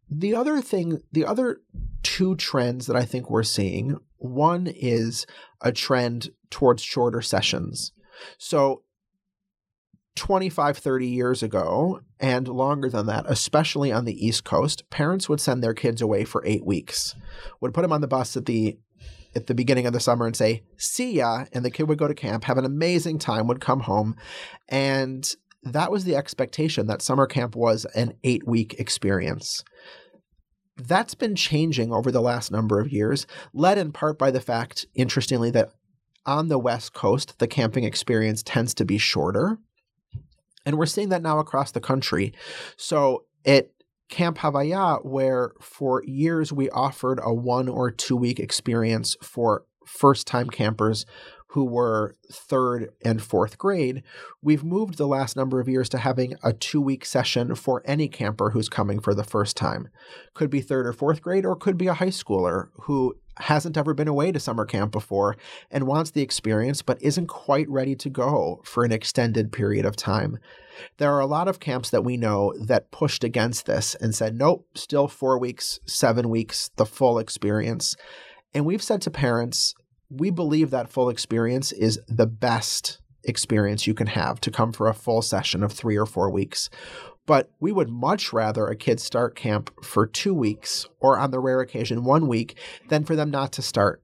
[0.09, 1.59] The other thing, the other
[2.03, 5.27] two trends that I think we're seeing, one is
[5.61, 7.93] a trend towards shorter sessions.
[8.39, 8.83] So
[10.15, 15.41] 25, 30 years ago, and longer than that, especially on the East Coast, parents would
[15.41, 17.15] send their kids away for eight weeks,
[17.61, 18.79] would put them on the bus at the
[19.35, 21.45] at the beginning of the summer and say, see ya.
[21.53, 24.17] And the kid would go to camp, have an amazing time, would come home.
[24.67, 25.31] And
[25.63, 29.63] that was the expectation that summer camp was an eight week experience.
[30.77, 34.87] That's been changing over the last number of years, led in part by the fact,
[34.95, 35.71] interestingly, that
[36.27, 39.59] on the West Coast, the camping experience tends to be shorter.
[40.67, 42.35] And we're seeing that now across the country.
[42.77, 43.71] So at
[44.09, 50.27] Camp Havaya, where for years we offered a one or two week experience for first
[50.27, 51.07] time campers
[51.57, 54.03] who were third and fourth grade,
[54.43, 58.09] we've moved the last number of years to having a two week session for any
[58.09, 59.89] camper who's coming for the first time.
[60.35, 63.95] Could be third or fourth grade, or could be a high schooler who hasn't ever
[63.95, 65.35] been away to summer camp before
[65.71, 69.97] and wants the experience but isn't quite ready to go for an extended period of
[69.97, 70.37] time.
[70.99, 74.35] There are a lot of camps that we know that pushed against this and said,
[74.35, 77.97] nope, still four weeks, seven weeks, the full experience.
[78.53, 79.75] And we've said to parents,
[80.11, 84.89] we believe that full experience is the best experience you can have to come for
[84.89, 86.71] a full session of three or four weeks.
[87.27, 91.41] But we would much rather a kid start camp for two weeks or on the
[91.41, 92.57] rare occasion one week
[92.89, 94.03] than for them not to start.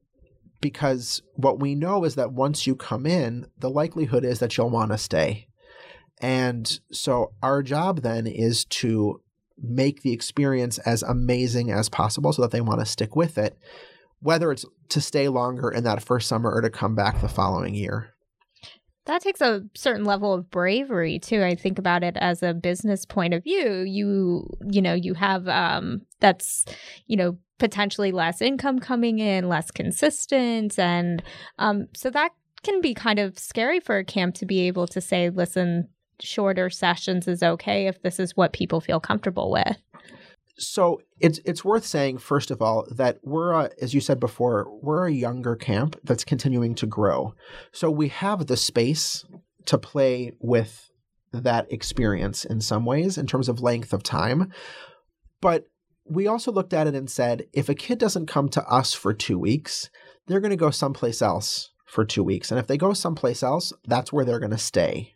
[0.61, 4.71] Because what we know is that once you come in, the likelihood is that you'll
[4.71, 5.47] want to stay.
[6.21, 9.21] And so our job then is to
[9.61, 13.57] make the experience as amazing as possible so that they want to stick with it,
[14.23, 17.75] whether it's to stay longer in that first summer or to come back the following
[17.75, 18.09] year.
[19.07, 23.05] That takes a certain level of bravery too i think about it as a business
[23.05, 23.81] point of view.
[23.81, 26.65] You you know you have um that's
[27.07, 31.23] you know potentially less income coming in less consistent and
[31.59, 32.33] um so that
[32.63, 35.89] can be kind of scary for a camp to be able to say listen
[36.21, 39.77] shorter sessions is okay if this is what people feel comfortable with
[40.62, 44.66] so it's it's worth saying first of all that we're a, as you said before
[44.83, 47.35] we're a younger camp that's continuing to grow.
[47.72, 49.25] So we have the space
[49.66, 50.90] to play with
[51.33, 54.53] that experience in some ways in terms of length of time.
[55.40, 55.66] But
[56.05, 59.12] we also looked at it and said if a kid doesn't come to us for
[59.14, 59.90] 2 weeks
[60.27, 62.51] they're going to go someplace else for 2 weeks.
[62.51, 65.14] And if they go someplace else that's where they're going to stay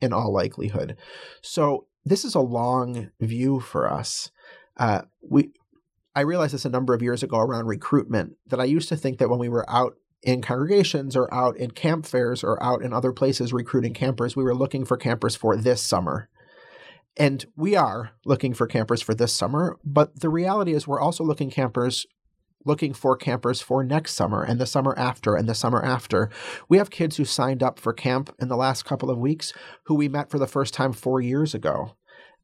[0.00, 0.96] in all likelihood.
[1.42, 4.30] So this is a long view for us
[4.76, 5.50] uh, we
[6.14, 9.18] I realized this a number of years ago around recruitment that I used to think
[9.18, 12.94] that when we were out in congregations or out in camp fairs or out in
[12.94, 16.30] other places recruiting campers, we were looking for campers for this summer.
[17.18, 21.22] And we are looking for campers for this summer, but the reality is we're also
[21.22, 22.06] looking campers
[22.64, 26.28] looking for campers for next summer and the summer after and the summer after.
[26.68, 29.52] We have kids who signed up for camp in the last couple of weeks
[29.84, 31.94] who we met for the first time 4 years ago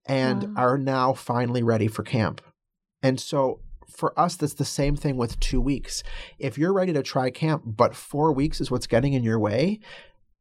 [0.06, 0.62] and wow.
[0.62, 2.40] are now finally ready for camp.
[3.02, 6.02] And so for us, that's the same thing with two weeks.
[6.38, 9.80] If you're ready to try camp, but four weeks is what's getting in your way,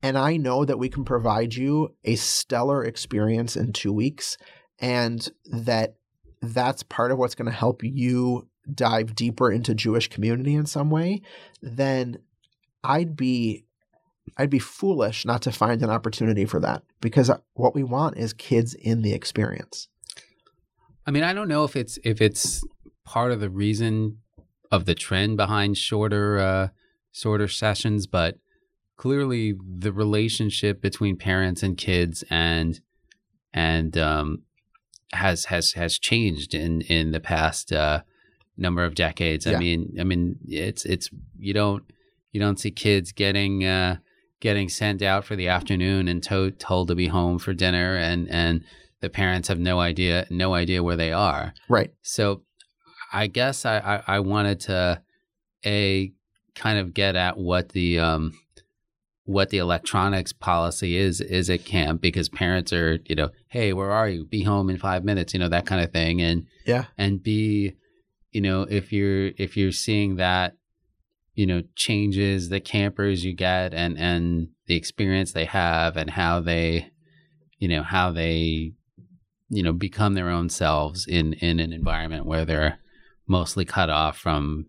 [0.02, 4.38] and I know that we can provide you a stellar experience in two weeks,
[4.80, 5.96] and that
[6.42, 10.90] that's part of what's going to help you dive deeper into Jewish community in some
[10.90, 11.22] way,
[11.62, 12.18] then
[12.84, 13.66] I'd be
[14.38, 18.34] I'd be foolish not to find an opportunity for that because what we want is
[18.34, 19.88] kids in the experience.
[21.06, 22.64] I mean, I don't know if it's if it's
[23.06, 24.20] part of the reason
[24.72, 26.68] of the trend behind shorter uh,
[27.12, 28.38] shorter sessions, but
[28.98, 32.80] clearly the relationship between parents and kids and
[33.54, 34.44] and um,
[35.14, 38.02] has has has changed in in the past uh,
[38.58, 39.46] number of decades.
[39.46, 39.56] Yeah.
[39.56, 41.84] I mean, I mean, it's it's you don't
[42.32, 43.98] you don't see kids getting uh,
[44.42, 48.30] getting sent out for the afternoon and to- told to be home for dinner and
[48.30, 48.64] and
[49.00, 51.54] the parents have no idea no idea where they are.
[51.70, 51.94] Right.
[52.02, 52.42] So
[53.14, 55.02] i guess i i, I wanted to
[55.66, 56.12] a
[56.56, 58.34] kind of get at what the um
[59.26, 63.92] what the electronics policy is is at camp because parents are you know hey where
[63.92, 64.26] are you?
[64.26, 66.22] Be home in five minutes you know that kind of thing.
[66.22, 66.86] And yeah.
[66.98, 67.74] and b
[68.32, 70.56] you know if you're if you're seeing that
[71.34, 76.40] you know changes the campers you get and and the experience they have and how
[76.40, 76.92] they
[77.60, 78.74] you know how they
[79.50, 82.80] you know become their own selves in in an environment where they're
[83.28, 84.66] mostly cut off from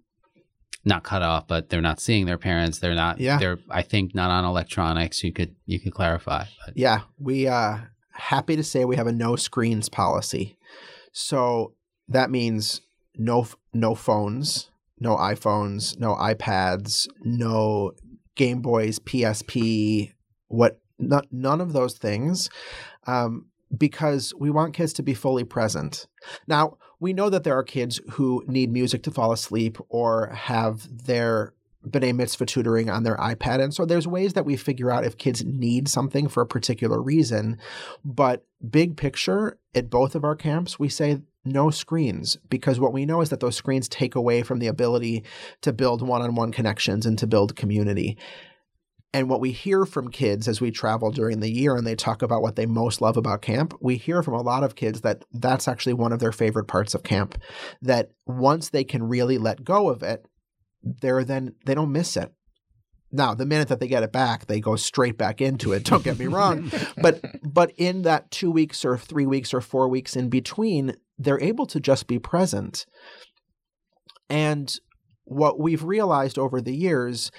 [0.85, 3.39] not cut off but they're not seeing their parents they're not yeah.
[3.39, 6.77] they're i think not on electronics you could you could clarify but.
[6.77, 7.79] yeah we uh
[8.13, 10.57] happy to say we have a no screens policy
[11.13, 11.75] so
[12.09, 12.83] that means
[13.17, 14.72] no no phones
[15.03, 17.93] no iPhones, no iPads, no
[18.37, 20.13] Game Boys, PSP,
[20.49, 22.49] what not, none of those things,
[23.07, 26.07] um, because we want kids to be fully present.
[26.47, 30.87] Now we know that there are kids who need music to fall asleep or have
[31.05, 31.53] their
[31.87, 33.63] B'nai Mitzvah tutoring on their iPad.
[33.63, 37.03] And so there's ways that we figure out if kids need something for a particular
[37.03, 37.59] reason.
[38.05, 43.05] But big picture, at both of our camps, we say no screens because what we
[43.05, 45.25] know is that those screens take away from the ability
[45.61, 48.17] to build one-on-one connections and to build community
[49.15, 52.23] And what we hear from kids as we travel during the year and they talk
[52.23, 55.25] about what they most love about camp, we hear from a lot of kids that
[55.33, 57.37] that's actually one of their favorite parts of camp.
[57.83, 60.27] That once they can really let go of it,
[60.83, 62.33] they're then they don't miss it.
[63.15, 65.85] Now, the minute that they get it back, they go straight back into it.
[65.85, 66.71] Don't get me wrong,
[67.03, 71.41] but but in that 2 weeks or 3 weeks or 4 weeks in between, they're
[71.41, 72.87] able to just be present.
[74.31, 74.75] And
[75.25, 77.31] what we've realized over the years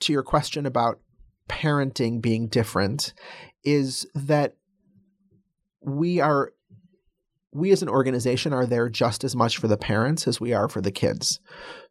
[0.00, 1.00] to your question about
[1.48, 3.14] parenting being different
[3.62, 4.56] is that
[5.80, 6.52] we are
[7.54, 10.68] we as an organization are there just as much for the parents as we are
[10.68, 11.40] for the kids.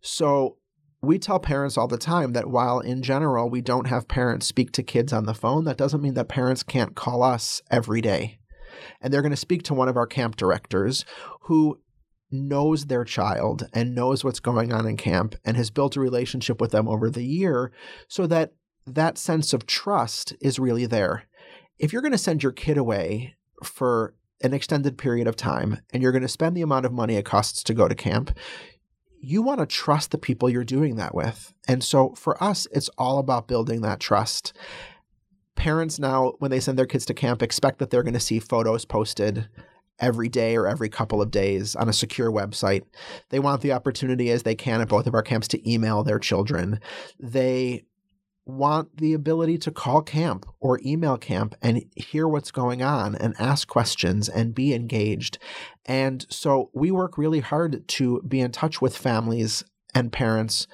[0.01, 0.57] So
[1.01, 4.71] we tell parents all the time that while in general we don't have parents speak
[4.73, 8.39] to kids on the phone, that doesn't mean that parents can't call us every day.
[9.01, 11.05] And they're going to speak to one of our camp directors
[11.43, 11.79] who
[12.29, 16.59] knows their child and knows what's going on in camp and has built a relationship
[16.59, 17.71] with them over the year
[18.07, 18.53] so that
[18.85, 21.23] that sense of trust is really there.
[21.79, 26.03] If you're going to send your kid away for an extended period of time and
[26.03, 28.37] you're going to spend the amount of money it costs to go to camp,
[29.19, 31.53] you want to trust the people you're doing that with.
[31.67, 34.53] And so for us, it's all about building that trust.
[35.55, 38.39] Parents now, when they send their kids to camp, expect that they're going to see
[38.39, 39.47] photos posted
[39.99, 42.81] every day or every couple of days on a secure website.
[43.29, 46.19] They want the opportunity as they can at both of our camps to email their
[46.19, 46.81] children.
[47.19, 47.85] They
[48.45, 53.33] want the ability to call camp or email camp and hear what's going on and
[53.39, 55.37] ask questions and be engaged.
[55.85, 59.63] And so we work really hard to be in touch with families
[59.95, 60.67] and parents.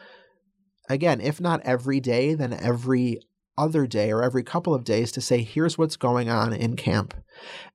[0.89, 3.19] Again, if not every day, then every
[3.57, 7.13] other day or every couple of days to say, here's what's going on in camp.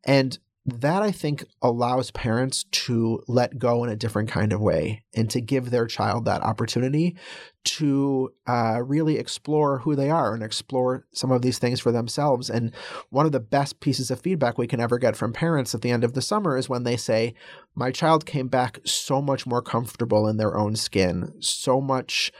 [0.05, 5.05] And that I think allows parents to let go in a different kind of way
[5.15, 7.17] and to give their child that opportunity
[7.65, 12.49] to uh, really explore who they are and explore some of these things for themselves.
[12.49, 12.75] And
[13.11, 15.91] one of the best pieces of feedback we can ever get from parents at the
[15.91, 17.35] end of the summer is when they say,
[17.75, 22.33] My child came back so much more comfortable in their own skin, so much,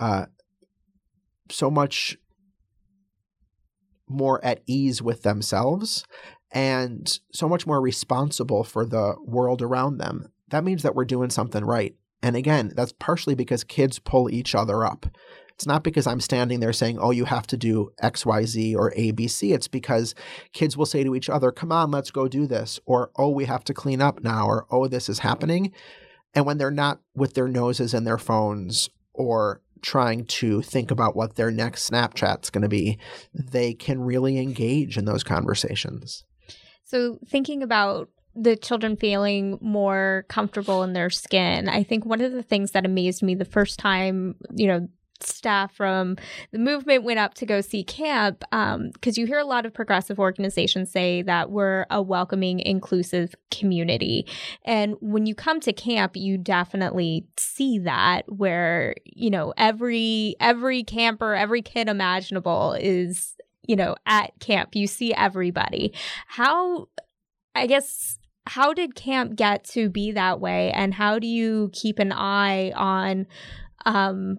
[0.00, 0.26] uh,
[1.50, 2.16] so much
[4.08, 6.04] more at ease with themselves
[6.56, 10.32] and so much more responsible for the world around them.
[10.48, 11.94] That means that we're doing something right.
[12.22, 15.04] And again, that's partially because kids pull each other up.
[15.50, 19.54] It's not because I'm standing there saying, oh, you have to do XYZ or ABC.
[19.54, 20.14] It's because
[20.54, 22.80] kids will say to each other, come on, let's go do this.
[22.86, 24.46] Or, oh, we have to clean up now.
[24.46, 25.72] Or, oh, this is happening.
[26.32, 31.14] And when they're not with their noses in their phones or trying to think about
[31.16, 32.98] what their next Snapchat's going to be,
[33.34, 36.24] they can really engage in those conversations.
[36.86, 42.32] So, thinking about the children feeling more comfortable in their skin, I think one of
[42.32, 44.88] the things that amazed me the first time, you know,
[45.20, 46.16] staff from
[46.52, 49.72] the movement went up to go see camp because um, you hear a lot of
[49.72, 54.26] progressive organizations say that we're a welcoming inclusive community.
[54.64, 60.84] And when you come to camp you definitely see that where you know every every
[60.84, 63.35] camper every kid imaginable is
[63.66, 64.74] you know, at camp.
[64.74, 65.92] You see everybody.
[66.26, 66.88] How,
[67.54, 70.70] I guess, how did camp get to be that way?
[70.72, 73.26] And how do you keep an eye on,
[73.84, 74.38] um,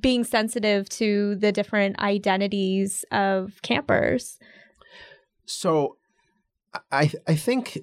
[0.00, 4.38] being sensitive to the different identities of campers?
[5.46, 5.98] So,
[6.90, 7.78] I I think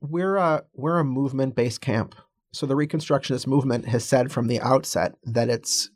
[0.00, 2.14] we're a we're a movement based camp.
[2.52, 5.90] So the Reconstructionist movement has said from the outset that it's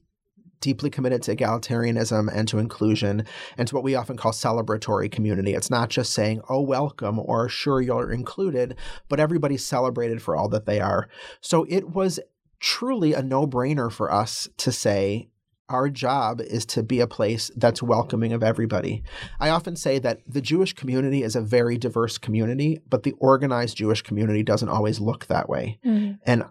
[0.61, 3.25] deeply committed to egalitarianism and to inclusion
[3.57, 5.55] and to what we often call celebratory community.
[5.55, 8.77] It's not just saying, oh, welcome or sure you're included,
[9.09, 11.09] but everybody's celebrated for all that they are.
[11.41, 12.21] So it was
[12.61, 15.29] truly a no brainer for us to say,
[15.69, 19.03] our job is to be a place that's welcoming of everybody.
[19.39, 23.77] I often say that the Jewish community is a very diverse community, but the organized
[23.77, 25.79] Jewish community doesn't always look that way.
[25.85, 26.15] Mm-hmm.
[26.25, 26.45] And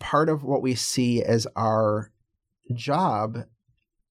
[0.00, 2.10] part of what we see as our
[2.74, 3.44] job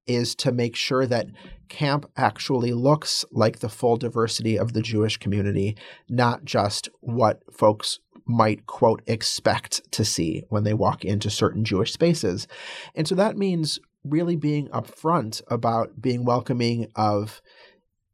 [0.05, 1.27] is to make sure that
[1.67, 5.75] camp actually looks like the full diversity of the Jewish community,
[6.09, 11.93] not just what folks might, quote, expect to see when they walk into certain Jewish
[11.93, 12.47] spaces.
[12.95, 17.41] And so that means really being upfront about being welcoming of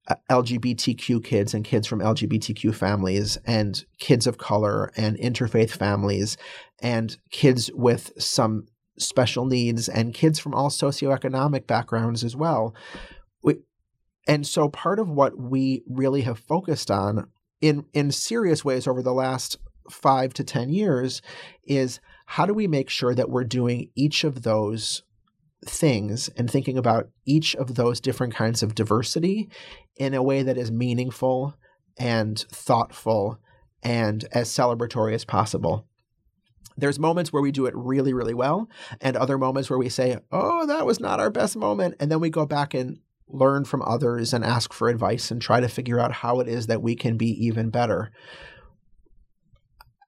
[0.07, 6.35] uh, LGBTQ kids and kids from LGBTQ families and kids of color and interfaith families
[6.81, 8.65] and kids with some
[8.97, 12.75] special needs and kids from all socioeconomic backgrounds as well.
[13.41, 13.59] We,
[14.27, 17.27] and so part of what we really have focused on
[17.61, 19.57] in in serious ways over the last
[19.89, 21.21] 5 to 10 years
[21.63, 25.03] is how do we make sure that we're doing each of those
[25.65, 29.49] things and thinking about each of those different kinds of diversity
[29.95, 31.55] in a way that is meaningful
[31.97, 33.39] and thoughtful
[33.81, 35.85] and as celebratory as possible.
[36.77, 38.69] There's moments where we do it really, really well,
[39.01, 41.95] and other moments where we say, oh, that was not our best moment.
[41.99, 45.59] And then we go back and learn from others and ask for advice and try
[45.59, 48.11] to figure out how it is that we can be even better.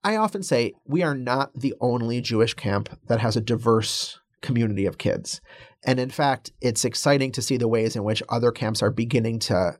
[0.03, 4.85] I often say we are not the only Jewish camp that has a diverse community
[4.85, 5.41] of kids.
[5.83, 9.39] And in fact, it's exciting to see the ways in which other camps are beginning
[9.39, 9.79] to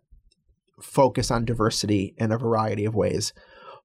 [0.81, 3.33] focus on diversity in a variety of ways.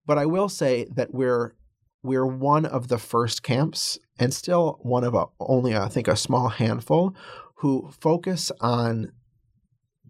[0.07, 1.55] But I will say that we're
[2.03, 6.17] we're one of the first camps and still one of a, only I think a
[6.17, 7.15] small handful
[7.57, 9.13] who focus on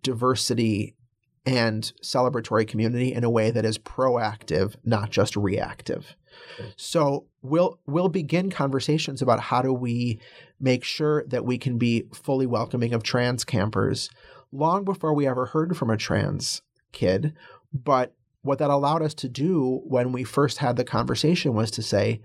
[0.03, 0.95] diversity
[1.47, 6.15] and celebratory community in a way that is proactive, not just reactive.
[6.77, 10.21] So we'll we'll begin conversations about how do we
[10.61, 14.11] make sure that we can be fully welcoming of trans campers
[14.53, 16.63] long before we ever heard from a trans
[16.93, 17.35] kid.
[17.73, 21.83] But what that allowed us to do when we first had the conversation was to
[21.83, 22.21] say,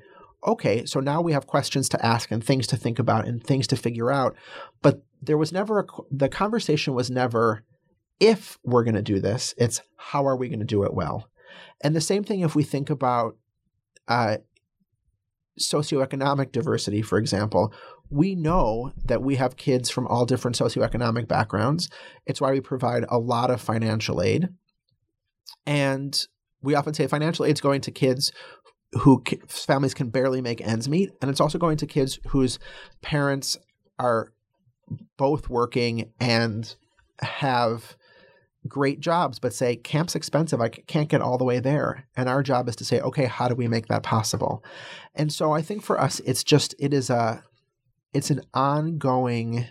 [0.46, 3.68] okay, so now we have questions to ask and things to think about and things
[3.68, 4.36] to figure out.
[4.82, 7.64] But there was never a, the conversation was never
[8.20, 11.30] if we're going to do this, it's how are we going to do it well.
[11.84, 13.38] And the same thing if we think about
[14.08, 14.38] uh,
[15.60, 17.74] socioeconomic diversity, for example,
[18.10, 21.90] we know that we have kids from all different socioeconomic backgrounds.
[22.26, 24.50] It's why we provide a lot of financial aid.
[25.66, 26.28] And
[26.62, 28.32] we often say financial aid is going to kids
[28.94, 31.12] who families can barely make ends meet.
[31.22, 32.60] And it's also going to kids whose
[33.02, 33.58] parents
[34.00, 34.32] are
[35.18, 36.76] both working and
[37.20, 37.98] have
[38.68, 40.60] great jobs, but say camp's expensive.
[40.62, 42.08] I can't get all the way there.
[42.16, 44.64] And our job is to say, okay, how do we make that possible?
[45.14, 47.44] And so I think for us, it's just, it is a,
[48.14, 49.68] it's an ongoing,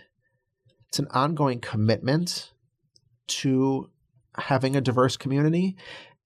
[0.87, 2.51] it's an ongoing commitment
[3.27, 3.89] to
[4.37, 5.75] having a diverse community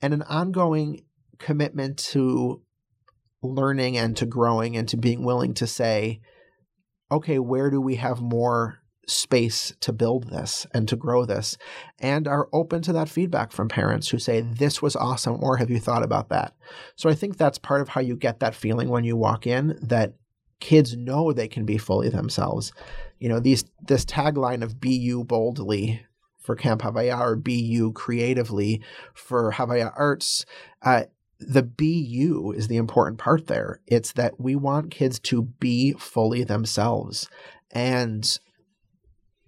[0.02, 1.04] and an ongoing
[1.38, 2.62] commitment to
[3.42, 6.20] learning and to growing and to being willing to say,
[7.12, 11.58] okay, where do we have more space to build this and to grow this?
[12.00, 15.70] and are open to that feedback from parents who say this was awesome or have
[15.70, 16.54] you thought about that?
[16.96, 19.80] So i think that's part of how you get that feeling when you walk in
[19.82, 20.14] that
[20.60, 22.72] kids know they can be fully themselves.
[23.20, 26.06] You know these this tagline of be you boldly
[26.50, 28.82] for camp havaya or you creatively
[29.14, 30.48] for havaya arts
[30.82, 31.04] uh,
[31.40, 33.80] the you is the important part there.
[33.88, 37.30] It's that we want kids to be fully themselves.
[37.72, 38.40] And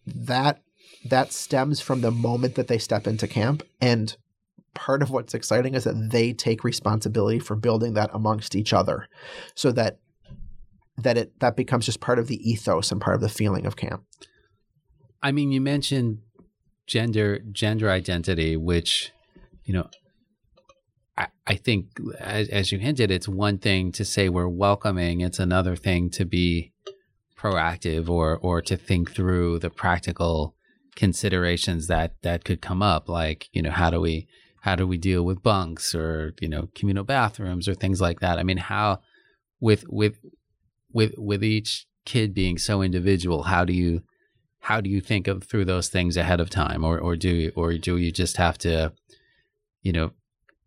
[0.06, 0.62] that
[1.06, 3.64] that stems from the moment that they step into camp.
[3.82, 4.16] And
[4.74, 9.08] part of what's exciting is that they take responsibility for building that amongst each other
[9.56, 10.00] so that
[10.98, 13.76] that it that becomes just part of the ethos and part of the feeling of
[13.76, 14.04] camp.
[15.22, 16.20] I mean you mentioned
[16.92, 19.12] gender gender identity which
[19.64, 19.88] you know
[21.18, 21.86] i, I think
[22.20, 26.26] as, as you hinted it's one thing to say we're welcoming it's another thing to
[26.26, 26.74] be
[27.38, 30.56] proactive or or to think through the practical
[30.96, 34.28] considerations that that could come up like you know how do we
[34.62, 38.40] how do we deal with bunks or you know communal bathrooms or things like that?
[38.40, 39.00] I mean how
[39.60, 40.20] with with
[40.94, 44.02] with with each kid being so individual how do you
[44.62, 47.52] how do you think of through those things ahead of time or or do you,
[47.56, 48.94] or do you just have to
[49.82, 50.12] you know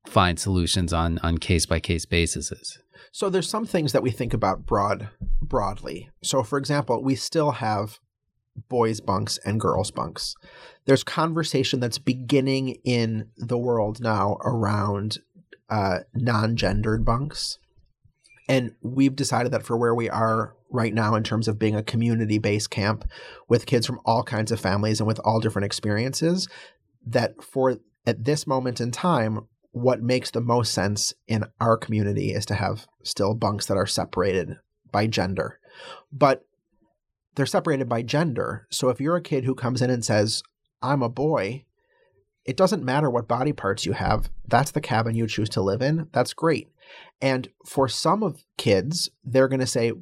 [0.07, 2.79] find solutions on on case by case basis
[3.13, 5.09] so there's some things that we think about broad
[5.41, 6.11] broadly.
[6.25, 8.01] So for example, we still have
[8.69, 10.35] boys bunks and girls bunks.
[10.87, 15.19] There's conversation that's beginning in the world now around
[15.71, 17.59] uh, non-gendered bunks.
[18.49, 21.83] And we've decided that for where we are right now in terms of being a
[21.83, 23.09] community-based camp
[23.49, 26.49] with kids from all kinds of families and with all different experiences,
[27.07, 32.33] that for at this moment in time, what makes the most sense in our community
[32.33, 34.57] is to have still bunks that are separated
[34.93, 35.59] by gender.
[36.13, 36.45] But
[37.35, 38.67] they're separated by gender.
[38.71, 40.43] So if you're a kid who comes in and says,
[40.83, 41.65] I'm a boy,
[42.45, 44.29] it doesn't matter what body parts you have.
[44.47, 46.09] That's the cabin you choose to live in.
[46.13, 46.69] That's great.
[47.21, 49.93] And for some of kids, they're going to say,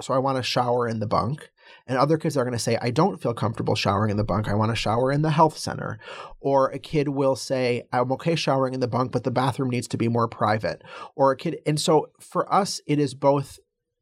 [0.00, 1.50] So I want to shower in the bunk.
[1.86, 4.48] And other kids are going to say, I don't feel comfortable showering in the bunk.
[4.48, 5.98] I want to shower in the health center.
[6.40, 9.88] Or a kid will say, I'm okay showering in the bunk, but the bathroom needs
[9.88, 10.82] to be more private.
[11.14, 11.58] Or a kid.
[11.66, 13.58] And so for us, it is both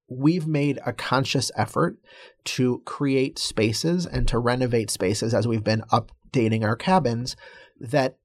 [0.09, 1.97] we've made a conscious effort
[2.45, 7.37] to create spaces and to renovate spaces as we've been updating our cabins
[7.79, 8.17] that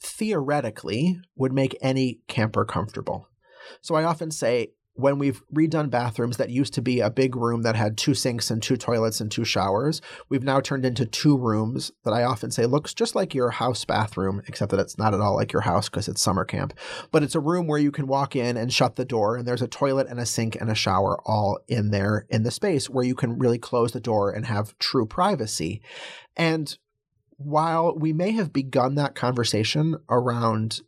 [0.00, 3.28] theoretically would make any camper comfortable.
[3.80, 7.62] So I often say when we've redone bathrooms that used to be a big room
[7.62, 11.36] that had two sinks and two toilets and two showers, we've now turned into two
[11.36, 15.14] rooms that I often say looks just like your house bathroom, except that it's not
[15.14, 16.74] at all like your house because it's summer camp.
[17.10, 19.62] But it's a room where you can walk in and shut the door, and there's
[19.62, 23.04] a toilet and a sink and a shower all in there in the space where
[23.04, 25.80] you can really close the door and have true privacy.
[26.36, 26.76] And
[27.38, 30.82] while we may have begun that conversation around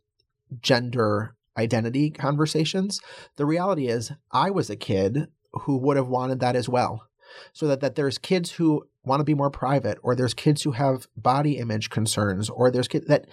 [0.61, 2.99] gender identity conversations,
[3.37, 7.07] the reality is I was a kid who would have wanted that as well.
[7.53, 10.71] So that, that there's kids who want to be more private, or there's kids who
[10.71, 13.27] have body image concerns, or there's kids that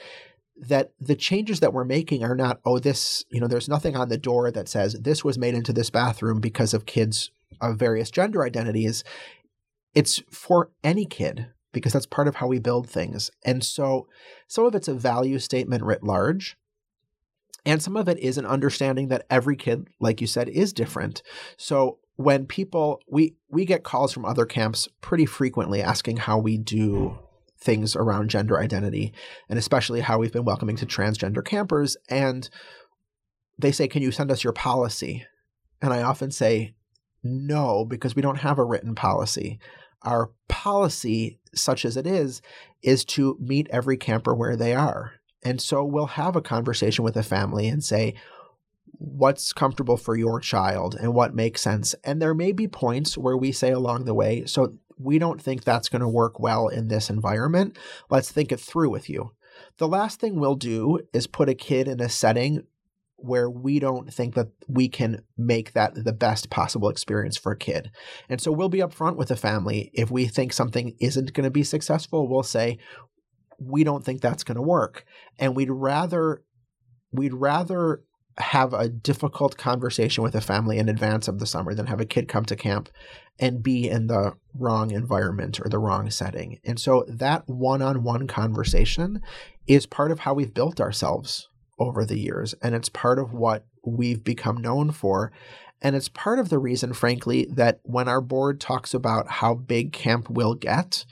[0.57, 4.09] that the changes that we're making are not, oh, this, you know, there's nothing on
[4.09, 8.11] the door that says this was made into this bathroom because of kids of various
[8.11, 9.03] gender identities.
[9.95, 13.31] It's for any kid because that's part of how we build things.
[13.45, 14.07] And so
[14.47, 16.57] some of it's a value statement writ large.
[17.65, 21.23] And some of it is an understanding that every kid, like you said, is different.
[21.57, 26.59] So when people we we get calls from other camps pretty frequently asking how we
[26.59, 27.19] do
[27.59, 29.13] things around gender identity
[29.49, 31.97] and especially how we've been welcoming to transgender campers.
[32.09, 32.49] And
[33.59, 35.25] they say can you send us your policy?
[35.81, 36.75] And i often say
[37.25, 39.59] no because we don't have a written policy.
[40.03, 42.43] Our policy such as it is
[42.83, 47.17] is to meet every camper where they are and so we'll have a conversation with
[47.17, 48.15] a family and say,
[48.99, 51.95] what's comfortable for your child and what makes sense.
[52.05, 55.65] And there may be points where we say along the way, so we don't think
[55.65, 57.77] that's going to work well in this environment.
[58.11, 59.33] Let's think it through with you.
[59.79, 62.65] The last thing we'll do is put a kid in a setting
[63.17, 67.57] where we don't think that we can make that the best possible experience for a
[67.57, 67.91] kid.
[68.29, 69.91] And so we'll be upfront with the family.
[69.95, 72.79] If we think something isn't going to be successful, we'll say,
[73.67, 75.05] we don't think that's going to work
[75.39, 76.43] and we'd rather
[77.13, 78.03] we'd rather
[78.39, 82.07] have a difficult conversation with a family in advance of the summer than have a
[82.07, 82.89] kid come to camp
[83.39, 86.59] and be in the wrong environment or the wrong setting.
[86.65, 89.21] And so that one-on-one conversation
[89.67, 91.49] is part of how we've built ourselves
[91.79, 95.33] over the years and it's part of what we've become known for
[95.81, 99.93] and it's part of the reason frankly that when our board talks about how big
[99.93, 101.05] camp will get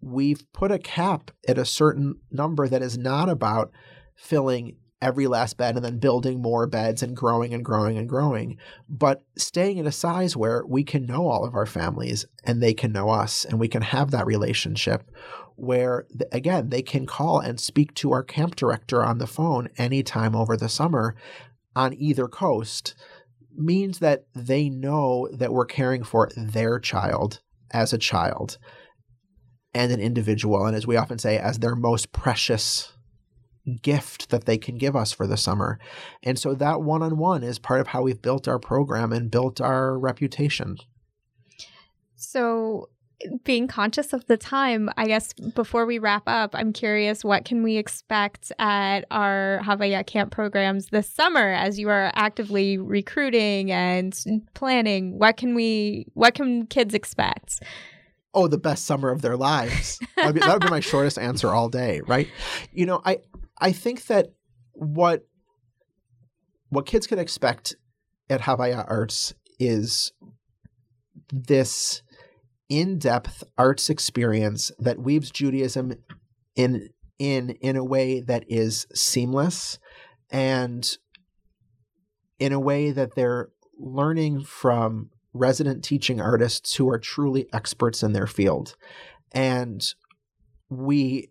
[0.00, 3.70] we've put a cap at a certain number that is not about
[4.16, 8.56] filling every last bed and then building more beds and growing and growing and growing,
[8.88, 12.74] but staying at a size where we can know all of our families and they
[12.74, 15.08] can know us and we can have that relationship
[15.54, 20.34] where, again, they can call and speak to our camp director on the phone anytime
[20.34, 21.14] over the summer
[21.76, 22.94] on either coast
[23.56, 27.40] means that they know that we're caring for their child
[27.72, 28.58] as a child
[29.78, 32.92] and an individual, and as we often say, as their most precious
[33.80, 35.78] gift that they can give us for the summer.
[36.24, 39.30] And so that one on one is part of how we've built our program and
[39.30, 40.78] built our reputation.
[42.16, 42.88] So,
[43.44, 47.62] being conscious of the time, I guess before we wrap up, I'm curious what can
[47.62, 54.18] we expect at our Havaya camp programs this summer as you are actively recruiting and
[54.54, 55.18] planning?
[55.18, 57.60] What can we what can kids expect?
[58.38, 59.98] Oh, the best summer of their lives.
[60.14, 62.28] that would be my shortest answer all day, right?
[62.72, 63.18] You know, I
[63.60, 64.28] I think that
[64.74, 65.26] what
[66.68, 67.74] what kids can expect
[68.30, 70.12] at Havaya Arts is
[71.32, 72.02] this
[72.68, 75.94] in-depth arts experience that weaves Judaism
[76.54, 79.80] in in in a way that is seamless
[80.30, 80.96] and
[82.38, 83.48] in a way that they're
[83.80, 88.76] learning from resident teaching artists who are truly experts in their field.
[89.32, 89.82] And
[90.68, 91.30] we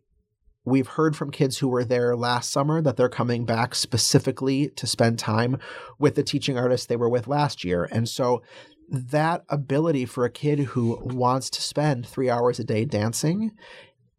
[0.67, 4.85] we've heard from kids who were there last summer that they're coming back specifically to
[4.85, 5.57] spend time
[5.97, 7.87] with the teaching artists they were with last year.
[7.89, 8.41] And so
[8.89, 13.51] that ability for a kid who wants to spend 3 hours a day dancing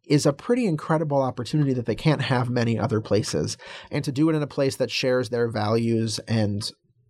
[0.07, 3.55] is a pretty incredible opportunity that they can't have many other places.
[3.91, 6.67] And to do it in a place that shares their values and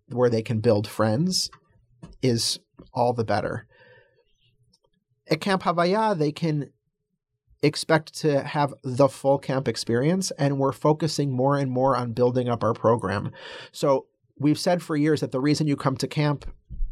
[0.08, 1.48] where they can build friends
[2.20, 2.58] is
[2.92, 3.66] all the better.
[5.30, 6.70] At Camp Havaya, they can
[7.62, 12.48] expect to have the full camp experience, and we're focusing more and more on building
[12.48, 13.30] up our program.
[13.70, 14.06] So
[14.38, 16.46] we've said for years that the reason you come to camp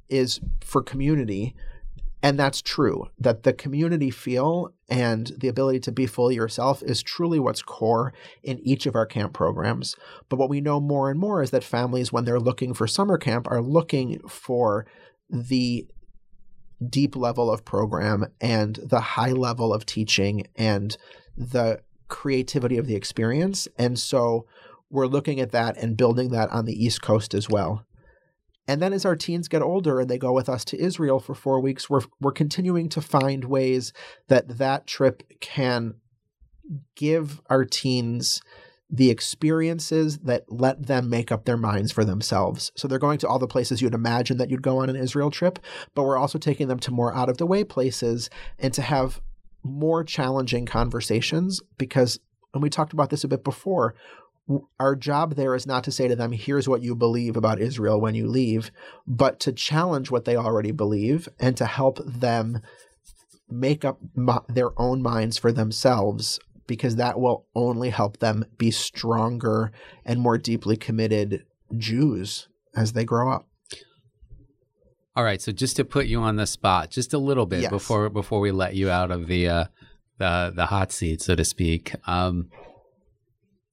[0.08, 1.54] is for community.
[2.20, 7.00] And that's true, that the community feel and the ability to be fully yourself is
[7.00, 9.94] truly what's core in each of our camp programs.
[10.28, 13.18] But what we know more and more is that families, when they're looking for summer
[13.18, 14.84] camp, are looking for
[15.28, 15.86] the
[16.88, 20.96] deep level of program and the high level of teaching and
[21.36, 23.68] the creativity of the experience.
[23.76, 24.46] And so
[24.90, 27.84] we're looking at that and building that on the East Coast as well.
[28.66, 31.34] And then as our teens get older and they go with us to Israel for
[31.34, 33.92] 4 weeks, we're we're continuing to find ways
[34.28, 35.94] that that trip can
[36.94, 38.42] give our teens
[38.90, 42.72] the experiences that let them make up their minds for themselves.
[42.74, 45.30] So they're going to all the places you'd imagine that you'd go on an Israel
[45.30, 45.58] trip,
[45.94, 49.20] but we're also taking them to more out of the way places and to have
[49.62, 52.18] more challenging conversations because
[52.54, 53.94] and we talked about this a bit before
[54.80, 58.00] our job there is not to say to them, here's what you believe about Israel
[58.00, 58.70] when you leave,
[59.06, 62.60] but to challenge what they already believe and to help them
[63.50, 63.98] make up
[64.48, 66.38] their own minds for themselves
[66.68, 69.72] because that will only help them be stronger
[70.04, 71.44] and more deeply committed
[71.76, 72.46] Jews
[72.76, 73.48] as they grow up.
[75.16, 77.70] All right, so just to put you on the spot, just a little bit yes.
[77.70, 79.64] before before we let you out of the uh,
[80.18, 81.92] the the hot seat, so to speak.
[82.06, 82.50] Um,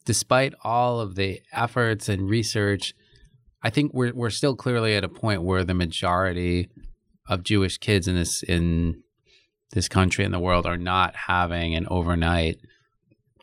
[0.05, 2.95] despite all of the efforts and research,
[3.61, 6.69] I think we're we're still clearly at a point where the majority
[7.27, 9.03] of Jewish kids in this in
[9.71, 12.57] this country and the world are not having an overnight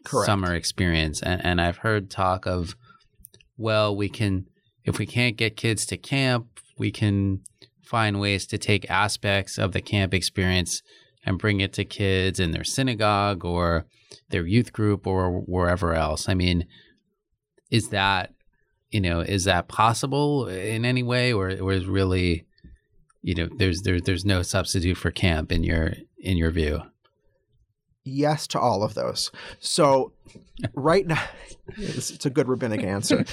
[0.04, 0.26] Correct.
[0.26, 1.22] summer experience.
[1.22, 2.76] And and I've heard talk of
[3.56, 4.46] well, we can
[4.84, 7.40] if we can't get kids to camp, we can
[7.82, 10.82] find ways to take aspects of the camp experience
[11.24, 13.86] and bring it to kids in their synagogue or
[14.30, 16.28] their youth group or wherever else.
[16.28, 16.66] I mean,
[17.70, 18.32] is that
[18.90, 22.46] you know is that possible in any way, or, or is really
[23.22, 26.82] you know there's there's there's no substitute for camp in your in your view?
[28.04, 29.30] Yes to all of those.
[29.60, 30.12] So
[30.74, 31.22] right now,
[31.76, 33.24] it's, it's a good rabbinic answer.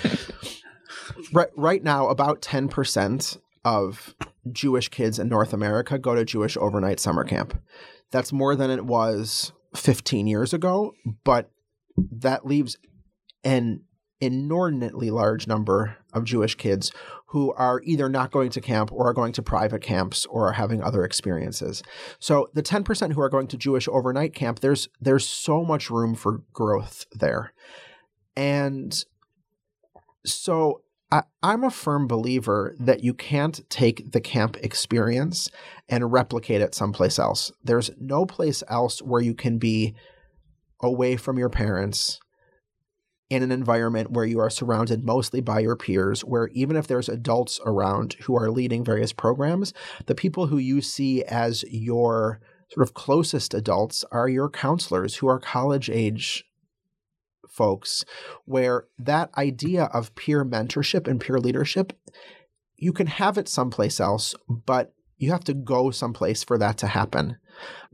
[1.33, 4.15] right right now, about ten percent of
[4.51, 7.59] Jewish kids in North America go to Jewish overnight summer camp.
[8.11, 10.93] That's more than it was 15 years ago,
[11.23, 11.51] but
[11.95, 12.77] that leaves
[13.43, 13.81] an
[14.21, 16.91] inordinately large number of Jewish kids
[17.29, 20.53] who are either not going to camp or are going to private camps or are
[20.53, 21.83] having other experiences.
[22.19, 26.15] So the 10% who are going to Jewish overnight camp, there's there's so much room
[26.15, 27.53] for growth there.
[28.35, 29.03] And
[30.25, 35.51] so I, am a firm believer that you can't take the camp experience
[35.87, 37.51] and replicate it someplace else.
[37.63, 39.93] There's no place else where you can be
[40.81, 42.19] away from your parents
[43.29, 47.09] in an environment where you are surrounded mostly by your peers, where even if there's
[47.09, 49.73] adults around who are leading various programs,
[50.07, 52.39] the people who you see as your
[52.71, 56.45] sort of closest adults are your counselors who are college age
[57.47, 58.05] folks
[58.45, 61.93] where that idea of peer mentorship and peer leadership,
[62.77, 66.87] you can have it someplace else, but you have to go someplace for that to
[66.87, 67.37] happen.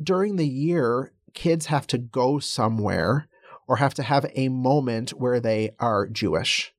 [0.01, 3.27] During the year, kids have to go somewhere
[3.67, 6.73] or have to have a moment where they are Jewish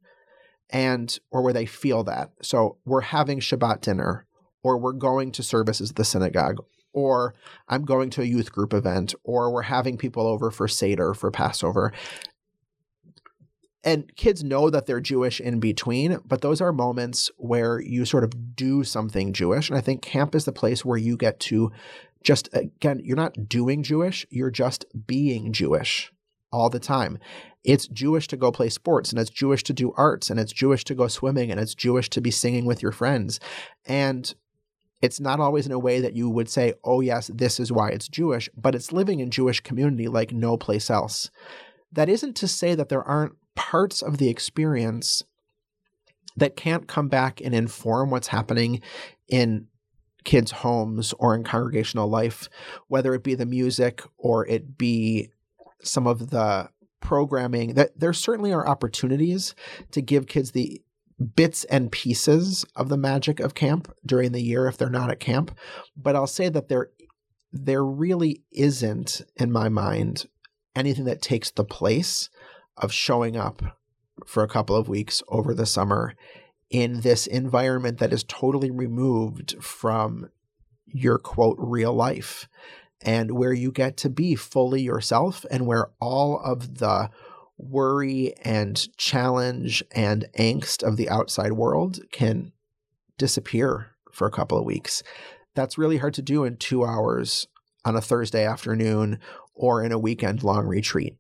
[0.71, 2.31] and or where they feel that.
[2.43, 4.27] So we're having Shabbat dinner
[4.63, 6.59] or we're going to services at the synagogue
[6.93, 7.35] or
[7.69, 11.31] I'm going to a youth group event or we're having people over for Seder for
[11.31, 11.93] Passover
[13.87, 18.25] and kids know that they're Jewish in between, but those are moments where you sort
[18.25, 19.71] of do something Jewish.
[19.71, 21.71] And I think camp is the place where you get to
[22.25, 26.13] just, again, you're not doing Jewish, you're just being Jewish
[26.53, 27.19] all the time.
[27.65, 30.85] It's Jewish to go play sports, and it's Jewish to do arts, and it's Jewish
[30.85, 33.41] to go swimming, and it's Jewish to be singing with your friends.
[33.87, 34.33] And
[35.03, 37.91] it's not always in a way that you would say, oh, yes, this is why
[37.91, 41.31] it's Jewish, but it's living in Jewish community like no place else.
[41.93, 45.23] That isn't to say that there aren't parts of the experience
[46.37, 48.81] that can't come back and inform what's happening
[49.29, 49.67] in
[50.25, 52.49] kids' homes or in congregational life,
[52.89, 55.31] whether it be the music or it be
[55.83, 56.71] some of the
[57.01, 59.55] programming, that there certainly are opportunities
[59.93, 60.83] to give kids the
[61.35, 65.21] bits and pieces of the magic of camp during the year if they're not at
[65.21, 65.57] camp.
[65.97, 66.91] But I'll say that there
[67.53, 70.27] there really isn't, in my mind,
[70.75, 72.29] anything that takes the place
[72.77, 73.63] of showing up
[74.27, 76.15] for a couple of weeks over the summer
[76.71, 80.29] in this environment that is totally removed from
[80.87, 82.49] your quote real life
[83.03, 87.11] and where you get to be fully yourself and where all of the
[87.59, 92.53] worry and challenge and angst of the outside world can
[93.19, 95.03] disappear for a couple of weeks.
[95.55, 97.47] That's really hard to do in two hours
[97.85, 99.19] on a Thursday afternoon
[99.55, 101.17] or in a weekend long retreat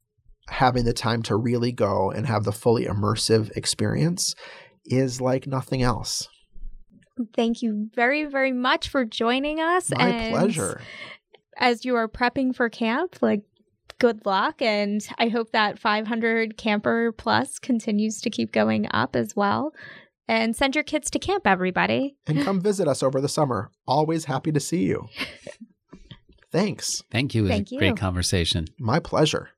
[0.48, 4.34] having the time to really go and have the fully immersive experience
[4.84, 6.28] is like nothing else.
[7.34, 9.90] Thank you very, very much for joining us.
[9.90, 10.80] My and pleasure.
[11.58, 13.42] As you are prepping for camp, like
[13.98, 14.60] good luck.
[14.60, 19.72] And I hope that 500 camper plus continues to keep going up as well.
[20.28, 22.16] And send your kids to camp, everybody.
[22.26, 23.70] And come visit us over the summer.
[23.86, 25.08] Always happy to see you.
[26.50, 27.02] Thanks.
[27.10, 27.42] Thank you.
[27.42, 27.78] It was Thank a you.
[27.78, 28.66] great conversation.
[28.78, 29.50] My pleasure.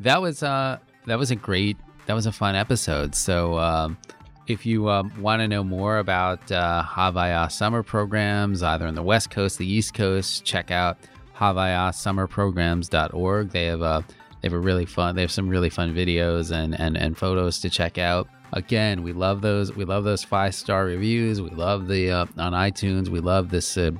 [0.00, 3.14] That was uh that was a great that was a fun episode.
[3.14, 3.98] So um
[4.46, 9.02] if you um, want to know more about uh, Havaya summer programs, either on the
[9.02, 10.98] West Coast, the East Coast, check out
[11.36, 13.50] havayasummerprograms.org.
[13.50, 14.02] They have a
[14.40, 15.16] they have a really fun.
[15.16, 18.28] They have some really fun videos and and and photos to check out.
[18.52, 19.74] Again, we love those.
[19.74, 21.42] We love those five star reviews.
[21.42, 23.08] We love the uh, on iTunes.
[23.08, 23.90] We love the uh,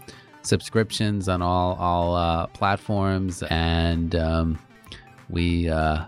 [0.42, 4.58] subscriptions on all all uh, platforms, and um,
[5.28, 6.04] we uh,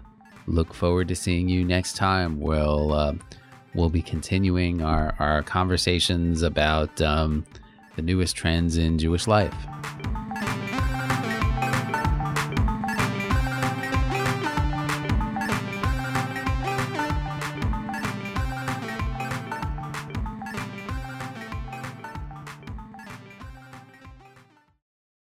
[0.47, 2.41] look forward to seeing you next time.
[2.41, 3.15] We'll uh,
[3.75, 7.45] we'll be continuing our our conversations about um,
[7.97, 9.55] the newest trends in Jewish life.